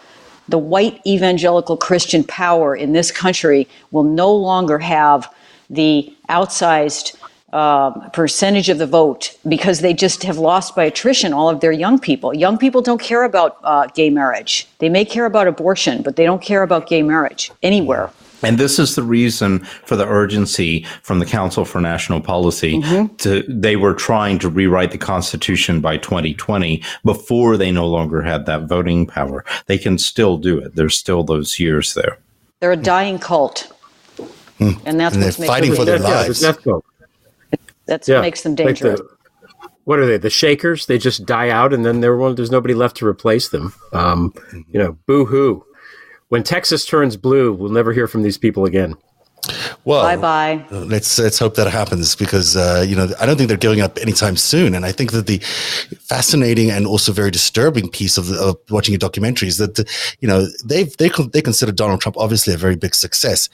the 0.50 0.58
white 0.58 1.00
evangelical 1.08 1.78
Christian 1.78 2.22
power 2.24 2.76
in 2.76 2.92
this 2.92 3.12
country 3.12 3.66
will 3.92 4.04
no 4.04 4.34
longer 4.36 4.78
have 4.78 5.34
the 5.70 6.14
outsized 6.30 7.16
uh, 7.54 7.92
percentage 8.10 8.68
of 8.70 8.80
the 8.80 8.88
vote 8.88 9.38
because 9.48 9.82
they 9.82 9.94
just 9.94 10.24
have 10.24 10.40
lost 10.40 10.76
by 10.76 10.86
attrition 10.86 11.34
all 11.34 11.50
of 11.50 11.60
their 11.60 11.72
young 11.72 12.00
people. 12.00 12.34
Young 12.34 12.58
people 12.58 12.82
don't 12.82 13.00
care 13.00 13.24
about 13.24 13.60
uh, 13.64 13.86
gay 13.94 14.10
marriage. 14.10 14.68
They 14.80 14.90
may 14.90 15.06
care 15.06 15.26
about 15.26 15.48
abortion, 15.48 16.02
but 16.02 16.16
they 16.16 16.26
don't 16.26 16.42
care 16.42 16.64
about 16.64 16.88
gay 16.88 17.04
marriage 17.04 17.52
anywhere. 17.62 18.10
And 18.42 18.58
this 18.58 18.78
is 18.78 18.96
the 18.96 19.04
reason 19.04 19.60
for 19.60 19.96
the 19.96 20.08
urgency 20.08 20.86
from 21.02 21.20
the 21.20 21.26
Council 21.26 21.64
for 21.64 21.80
National 21.80 22.20
Policy. 22.20 22.82
Mm-hmm. 22.82 23.16
To, 23.18 23.44
they 23.48 23.76
were 23.76 23.94
trying 23.94 24.40
to 24.40 24.50
rewrite 24.50 24.92
the 24.92 24.98
Constitution 24.98 25.80
by 25.80 25.98
2020 25.98 26.84
before 27.06 27.56
they 27.56 27.72
no 27.72 27.88
longer 27.88 28.22
had 28.22 28.46
that 28.48 28.64
voting 28.64 29.06
power. 29.08 29.46
They 29.68 29.78
can 29.78 29.98
still 29.98 30.38
do 30.38 30.58
it. 30.60 30.76
There's 30.76 30.98
still 30.98 31.24
those 31.24 31.60
years 31.60 31.94
there. 31.94 32.18
They're 32.60 32.72
a 32.72 32.78
dying 32.78 33.20
cult. 33.20 33.72
Hmm. 34.58 34.72
And 34.86 35.00
that's 35.00 35.16
and 35.16 35.24
they're 35.24 35.32
fighting 35.32 35.74
for 35.76 35.86
their 35.86 36.00
lives. 36.00 36.42
Yeah, 36.42 36.54
that's 37.86 38.08
yeah, 38.08 38.16
what 38.16 38.22
makes 38.22 38.44
them 38.44 38.56
dangerous. 38.56 39.00
Like 39.00 39.10
the, 39.10 39.18
what 39.86 40.00
are 40.00 40.06
they? 40.06 40.18
The 40.18 40.30
Shakers? 40.30 40.86
They 40.86 40.98
just 40.98 41.26
die 41.26 41.50
out, 41.50 41.74
and 41.74 41.86
then 41.86 42.00
there's 42.00 42.52
nobody 42.52 42.74
left 42.74 42.98
to 42.98 43.08
replace 43.08 43.50
them. 43.50 43.74
Um, 43.92 44.34
you 44.72 44.80
know, 44.80 44.98
boo 45.06 45.26
hoo. 45.26 45.66
When 46.30 46.44
Texas 46.44 46.86
turns 46.86 47.18
blue, 47.18 47.54
we'll 47.54 47.72
never 47.72 47.94
hear 47.94 48.08
from 48.08 48.24
these 48.24 48.38
people 48.38 48.66
again. 48.66 48.96
Well, 49.86 50.02
bye 50.02 50.16
bye. 50.16 50.66
Let's 50.72 51.20
let's 51.20 51.38
hope 51.38 51.56
that 51.56 51.70
happens 51.70 52.16
because 52.16 52.56
uh, 52.56 52.86
you 52.88 52.96
know 52.96 53.10
I 53.20 53.26
don't 53.26 53.36
think 53.36 53.50
they're 53.50 53.58
giving 53.58 53.82
up 53.82 53.98
anytime 53.98 54.38
soon. 54.38 54.76
And 54.76 54.86
I 54.86 54.94
think 54.94 55.12
that 55.12 55.28
the 55.28 55.40
fascinating 56.00 56.72
and 56.72 56.88
also 56.88 57.12
very 57.12 57.32
disturbing 57.32 57.90
piece 57.90 58.18
of, 58.18 58.28
the, 58.28 58.40
of 58.40 58.58
watching 58.70 58.96
a 58.96 58.98
documentary 58.98 59.50
is 59.50 59.58
that 59.58 59.78
you 60.22 60.28
know 60.28 60.48
they 60.64 60.84
they 60.84 61.10
they 61.34 61.42
consider 61.42 61.74
Donald 61.74 62.00
Trump 62.00 62.18
obviously 62.18 62.54
a 62.54 62.58
very 62.58 62.78
big 62.78 62.96
success, 62.96 63.50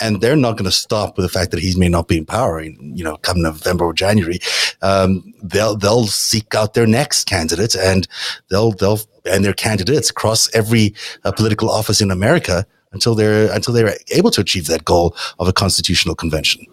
and 0.00 0.22
they're 0.22 0.36
not 0.36 0.52
going 0.52 0.64
to 0.64 0.70
stop 0.70 1.18
with 1.18 1.24
the 1.24 1.38
fact 1.38 1.50
that 1.50 1.60
he 1.60 1.78
may 1.78 1.90
not 1.90 2.08
be 2.08 2.16
in 2.16 2.24
power. 2.24 2.62
You 2.62 3.04
know, 3.04 3.18
come 3.18 3.42
November 3.42 3.84
or 3.84 3.92
January, 3.92 4.38
um, 4.80 5.34
they'll 5.42 5.76
they'll 5.76 6.06
seek 6.06 6.54
out 6.54 6.72
their 6.72 6.86
next 6.86 7.24
candidate 7.24 7.74
and 7.76 8.08
they'll 8.48 8.72
they'll 8.72 9.00
and 9.26 9.44
their 9.44 9.54
candidates 9.54 10.10
across 10.10 10.54
every 10.54 10.94
uh, 11.24 11.32
political 11.32 11.70
office 11.70 12.00
in 12.00 12.10
America 12.10 12.66
until 12.94 13.14
they're 13.14 13.52
until 13.52 13.74
they're 13.74 13.94
able 14.12 14.30
to 14.30 14.40
achieve 14.40 14.66
that 14.68 14.84
goal 14.84 15.14
of 15.38 15.46
a 15.48 15.52
constitutional 15.52 16.14
convention. 16.14 16.64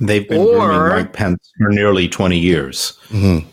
They've 0.00 0.28
been 0.28 0.40
or, 0.40 0.58
grooming 0.58 0.88
Mike 0.88 1.12
Pence 1.12 1.52
for 1.56 1.70
nearly 1.70 2.08
twenty 2.08 2.38
years. 2.38 2.98
Mm-hmm. 3.08 3.48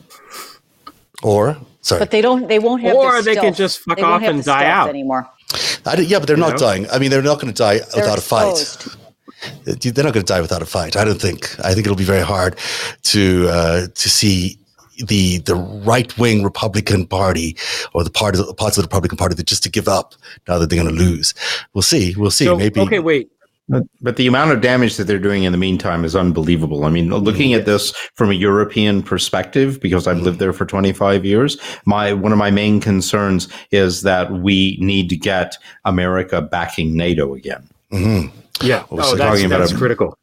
Or 1.21 1.57
sorry, 1.81 1.99
but 1.99 2.11
they 2.11 2.21
don't. 2.21 2.47
They 2.47 2.59
won't 2.59 2.81
have. 2.81 2.95
Or 2.95 3.21
they 3.21 3.35
can 3.35 3.53
just 3.53 3.79
fuck 3.79 3.99
off 3.99 4.23
and 4.23 4.43
die 4.43 4.65
out 4.65 4.89
anymore. 4.89 5.29
I, 5.85 5.97
yeah, 5.99 6.19
but 6.19 6.27
they're 6.27 6.37
you 6.37 6.41
not 6.41 6.53
know? 6.53 6.57
dying. 6.57 6.89
I 6.89 6.97
mean, 6.97 7.11
they're 7.11 7.21
not 7.21 7.39
going 7.39 7.53
to 7.53 7.57
die 7.57 7.77
they're 7.77 8.03
without 8.03 8.17
exposed. 8.17 8.87
a 8.87 8.89
fight. 8.89 8.99
They're 9.65 10.03
not 10.03 10.13
going 10.13 10.25
to 10.25 10.33
die 10.33 10.41
without 10.41 10.61
a 10.61 10.65
fight. 10.65 10.95
I 10.95 11.03
don't 11.03 11.21
think. 11.21 11.59
I 11.59 11.73
think 11.73 11.85
it'll 11.85 11.95
be 11.95 12.03
very 12.03 12.23
hard 12.23 12.57
to 13.03 13.47
uh, 13.49 13.87
to 13.87 14.09
see 14.09 14.57
the 15.05 15.39
the 15.39 15.55
right 15.55 16.17
wing 16.17 16.43
Republican 16.43 17.05
Party 17.07 17.57
or 17.93 18.03
the 18.03 18.09
part 18.09 18.37
of 18.37 18.45
the 18.45 18.53
parts 18.53 18.77
of 18.77 18.83
the 18.83 18.87
Republican 18.87 19.17
Party 19.17 19.35
that 19.35 19.45
just 19.45 19.63
to 19.63 19.69
give 19.69 19.87
up 19.87 20.15
now 20.47 20.57
that 20.57 20.69
they're 20.69 20.81
going 20.81 20.95
to 20.95 21.03
lose. 21.03 21.33
We'll 21.73 21.81
see. 21.81 22.15
We'll 22.15 22.31
see. 22.31 22.45
So, 22.45 22.57
Maybe. 22.57 22.79
Okay, 22.81 22.99
wait. 22.99 23.29
But, 23.69 23.83
but 24.01 24.17
the 24.17 24.27
amount 24.27 24.51
of 24.51 24.59
damage 24.59 24.97
that 24.97 25.05
they're 25.05 25.17
doing 25.17 25.43
in 25.43 25.53
the 25.53 25.57
meantime 25.57 26.03
is 26.03 26.17
unbelievable. 26.17 26.83
I 26.83 26.89
mean, 26.89 27.09
looking 27.09 27.53
at 27.53 27.65
this 27.65 27.91
from 28.13 28.29
a 28.29 28.33
European 28.33 29.01
perspective, 29.01 29.79
because 29.79 30.05
I've 30.05 30.19
lived 30.19 30.39
there 30.39 30.51
for 30.51 30.65
25 30.65 31.23
years, 31.23 31.57
my 31.85 32.11
one 32.11 32.33
of 32.33 32.37
my 32.37 32.51
main 32.51 32.81
concerns 32.81 33.47
is 33.71 34.01
that 34.01 34.31
we 34.31 34.77
need 34.81 35.07
to 35.09 35.15
get 35.15 35.55
America 35.85 36.41
backing 36.41 36.97
NATO 36.97 37.33
again. 37.33 37.65
Mm-hmm. 37.91 38.37
Yeah, 38.61 38.85
Well, 38.89 39.05
oh, 39.05 39.11
so 39.11 39.15
that's, 39.15 39.29
talking 39.31 39.45
about 39.45 39.59
that's 39.59 39.71
a- 39.71 39.77
critical. 39.77 40.17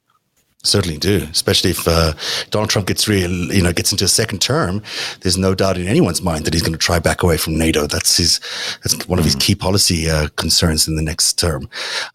Certainly 0.62 0.98
do, 0.98 1.26
especially 1.30 1.70
if 1.70 1.88
uh, 1.88 2.12
Donald 2.50 2.68
Trump 2.68 2.86
gets 2.86 3.08
real, 3.08 3.30
you 3.30 3.62
know, 3.62 3.72
gets 3.72 3.92
into 3.92 4.04
a 4.04 4.08
second 4.08 4.42
term. 4.42 4.82
There's 5.20 5.38
no 5.38 5.54
doubt 5.54 5.78
in 5.78 5.86
anyone's 5.86 6.20
mind 6.20 6.44
that 6.44 6.52
he's 6.52 6.62
going 6.62 6.74
to 6.74 6.78
try 6.78 6.98
back 6.98 7.22
away 7.22 7.38
from 7.38 7.56
NATO. 7.56 7.86
That's 7.86 8.18
his, 8.18 8.40
that's 8.82 9.08
one 9.08 9.18
of 9.18 9.24
his 9.24 9.36
key 9.36 9.54
policy 9.54 10.10
uh, 10.10 10.28
concerns 10.36 10.86
in 10.86 10.96
the 10.96 11.02
next 11.02 11.38
term. 11.38 11.66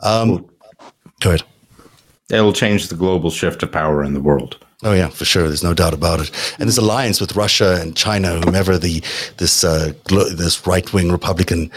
Um, 0.02 0.48
go 1.22 1.32
ahead. 1.32 1.44
It'll 2.30 2.54
change 2.54 2.88
the 2.88 2.96
global 2.96 3.32
shift 3.32 3.64
of 3.64 3.72
power 3.72 4.04
in 4.04 4.14
the 4.14 4.22
world. 4.22 4.64
Oh 4.86 4.94
yeah, 4.94 5.08
for 5.08 5.26
sure. 5.26 5.48
There's 5.48 5.64
no 5.64 5.74
doubt 5.74 5.96
about 5.96 6.20
it. 6.20 6.30
And 6.60 6.70
this 6.70 6.78
alliance 6.78 7.20
with 7.20 7.36
Russia 7.36 7.80
and 7.82 7.98
China, 7.98 8.40
whomever 8.46 8.78
the 8.78 9.02
this 9.38 9.64
uh, 9.64 9.94
this 10.10 10.68
right 10.68 10.94
wing 10.94 11.12
Republican 11.12 11.72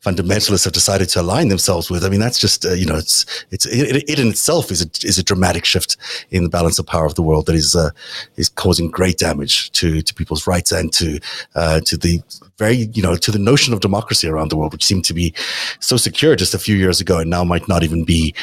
fundamentalists 0.00 0.62
have 0.62 0.72
decided 0.72 1.08
to 1.08 1.20
align 1.22 1.48
themselves 1.48 1.90
with. 1.90 2.04
I 2.04 2.08
mean, 2.08 2.20
that's 2.20 2.38
just 2.38 2.64
uh, 2.64 2.74
you 2.74 2.86
know, 2.86 2.94
it's 2.94 3.44
it's 3.50 3.66
it, 3.66 4.08
it 4.08 4.20
in 4.20 4.28
itself 4.28 4.70
is 4.70 4.80
a 4.80 4.88
is 5.04 5.18
a 5.18 5.24
dramatic 5.24 5.64
shift 5.64 5.96
in 6.30 6.44
the 6.44 6.48
balance 6.48 6.78
of 6.78 6.86
power 6.86 7.04
of 7.04 7.16
the 7.16 7.22
world 7.22 7.46
that 7.46 7.56
is 7.56 7.74
uh, 7.74 7.90
is 8.36 8.48
causing 8.48 8.92
great 8.92 9.18
damage 9.18 9.72
to 9.72 10.00
to 10.00 10.14
people's 10.14 10.46
rights 10.46 10.70
and 10.70 10.92
to 10.92 11.18
uh, 11.56 11.80
to 11.80 11.96
the 11.96 12.22
very 12.62 12.88
you 12.94 13.02
know 13.02 13.16
to 13.16 13.30
the 13.30 13.38
notion 13.38 13.74
of 13.74 13.80
democracy 13.80 14.28
around 14.28 14.50
the 14.50 14.56
world, 14.56 14.72
which 14.72 14.84
seemed 14.84 15.04
to 15.04 15.14
be 15.14 15.34
so 15.80 15.96
secure 15.96 16.36
just 16.36 16.54
a 16.54 16.58
few 16.58 16.76
years 16.76 17.00
ago, 17.00 17.18
and 17.18 17.28
now 17.28 17.44
might 17.44 17.66
not 17.68 17.82
even 17.82 18.04
be 18.04 18.34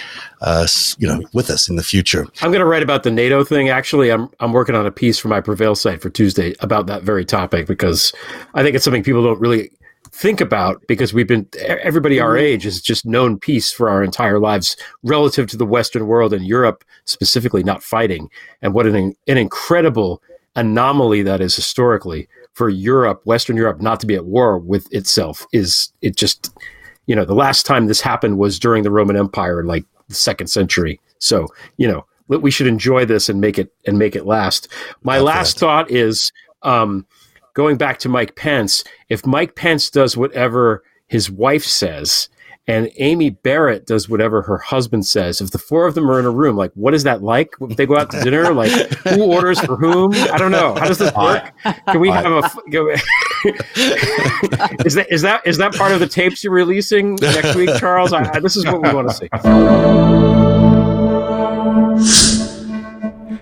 uh, 0.41 0.67
you 0.97 1.07
know 1.07 1.21
with 1.33 1.49
us 1.49 1.69
in 1.69 1.75
the 1.75 1.83
future. 1.83 2.25
I'm 2.41 2.51
going 2.51 2.59
to 2.59 2.65
write 2.65 2.83
about 2.83 3.03
the 3.03 3.11
NATO 3.11 3.43
thing. 3.43 3.69
Actually, 3.69 4.09
I'm 4.11 4.29
I'm 4.39 4.53
working 4.53 4.75
on 4.75 4.85
a 4.85 4.91
piece 4.91 5.17
for 5.19 5.29
my 5.29 5.41
Prevail 5.41 5.75
site 5.75 6.01
for 6.01 6.09
Tuesday 6.09 6.55
about 6.59 6.87
that 6.87 7.03
very 7.03 7.25
topic 7.25 7.67
because 7.67 8.13
I 8.53 8.63
think 8.63 8.75
it's 8.75 8.83
something 8.83 9.03
people 9.03 9.23
don't 9.23 9.39
really 9.39 9.71
think 10.11 10.41
about 10.41 10.81
because 10.87 11.13
we've 11.13 11.27
been 11.27 11.47
everybody 11.59 12.19
our 12.19 12.35
age 12.37 12.63
has 12.63 12.81
just 12.81 13.05
known 13.05 13.37
peace 13.37 13.71
for 13.71 13.89
our 13.89 14.03
entire 14.03 14.39
lives 14.39 14.75
relative 15.03 15.47
to 15.47 15.57
the 15.57 15.65
Western 15.65 16.07
world 16.07 16.33
and 16.33 16.45
Europe 16.45 16.83
specifically 17.05 17.63
not 17.63 17.83
fighting 17.83 18.29
and 18.61 18.73
what 18.73 18.87
an 18.87 18.95
an 19.27 19.37
incredible 19.37 20.21
anomaly 20.55 21.21
that 21.21 21.41
is 21.41 21.55
historically 21.55 22.27
for 22.59 22.67
Europe, 22.67 23.21
Western 23.23 23.55
Europe, 23.55 23.79
not 23.81 24.01
to 24.01 24.05
be 24.05 24.15
at 24.15 24.25
war 24.25 24.57
with 24.59 24.85
itself 24.93 25.47
is 25.53 25.93
it 26.01 26.17
just 26.17 26.51
you 27.07 27.15
know 27.15 27.23
the 27.23 27.33
last 27.33 27.65
time 27.65 27.87
this 27.87 28.01
happened 28.01 28.37
was 28.37 28.59
during 28.59 28.83
the 28.83 28.91
Roman 28.91 29.15
Empire 29.15 29.61
in 29.61 29.65
like 29.65 29.85
the 30.09 30.13
second 30.15 30.47
century. 30.47 30.99
So 31.19 31.47
you 31.77 31.87
know 31.87 32.05
we- 32.27 32.37
we 32.45 32.51
should 32.51 32.67
enjoy 32.67 33.05
this 33.05 33.29
and 33.29 33.39
make 33.39 33.57
it 33.57 33.71
and 33.87 33.97
make 33.97 34.13
it 34.13 34.25
last. 34.25 34.67
My 35.03 35.19
Love 35.19 35.25
last 35.35 35.57
thought 35.57 35.89
is 35.89 36.33
um, 36.63 37.05
going 37.53 37.77
back 37.77 37.97
to 37.99 38.09
Mike 38.09 38.35
Pence. 38.35 38.83
If 39.07 39.25
Mike 39.25 39.55
Pence 39.55 39.89
does 39.89 40.17
whatever 40.17 40.83
his 41.07 41.31
wife 41.31 41.63
says. 41.63 42.27
And 42.69 42.91
Amy 42.97 43.31
Barrett 43.31 43.87
does 43.87 44.07
whatever 44.07 44.43
her 44.43 44.59
husband 44.59 45.03
says. 45.07 45.41
If 45.41 45.49
the 45.49 45.57
four 45.57 45.87
of 45.87 45.95
them 45.95 46.09
are 46.09 46.19
in 46.19 46.25
a 46.25 46.29
room, 46.29 46.55
like, 46.55 46.71
what 46.75 46.93
is 46.93 47.03
that 47.03 47.23
like? 47.23 47.55
If 47.61 47.77
they 47.77 47.87
go 47.87 47.97
out 47.97 48.11
to 48.11 48.21
dinner, 48.23 48.53
like, 48.53 48.71
who 49.07 49.23
orders 49.33 49.59
for 49.59 49.75
whom? 49.75 50.13
I 50.13 50.37
don't 50.37 50.51
know. 50.51 50.75
How 50.75 50.87
does 50.87 50.99
this 50.99 51.11
work? 51.15 51.51
Can 51.87 51.99
we 51.99 52.09
have 52.09 52.31
a? 52.31 52.51
Go, 52.69 52.89
is 54.85 54.93
that 54.93 55.07
is 55.09 55.23
that 55.23 55.41
is 55.47 55.57
that 55.57 55.73
part 55.73 55.93
of 55.93 55.99
the 55.99 56.07
tapes 56.07 56.43
you're 56.43 56.53
releasing 56.53 57.15
next 57.15 57.55
week, 57.55 57.71
Charles? 57.79 58.13
I, 58.13 58.29
I, 58.33 58.39
this 58.39 58.55
is 58.55 58.65
what 58.65 58.83
we 58.83 58.93
want 58.93 59.09
to 59.09 59.15
see. 59.15 60.58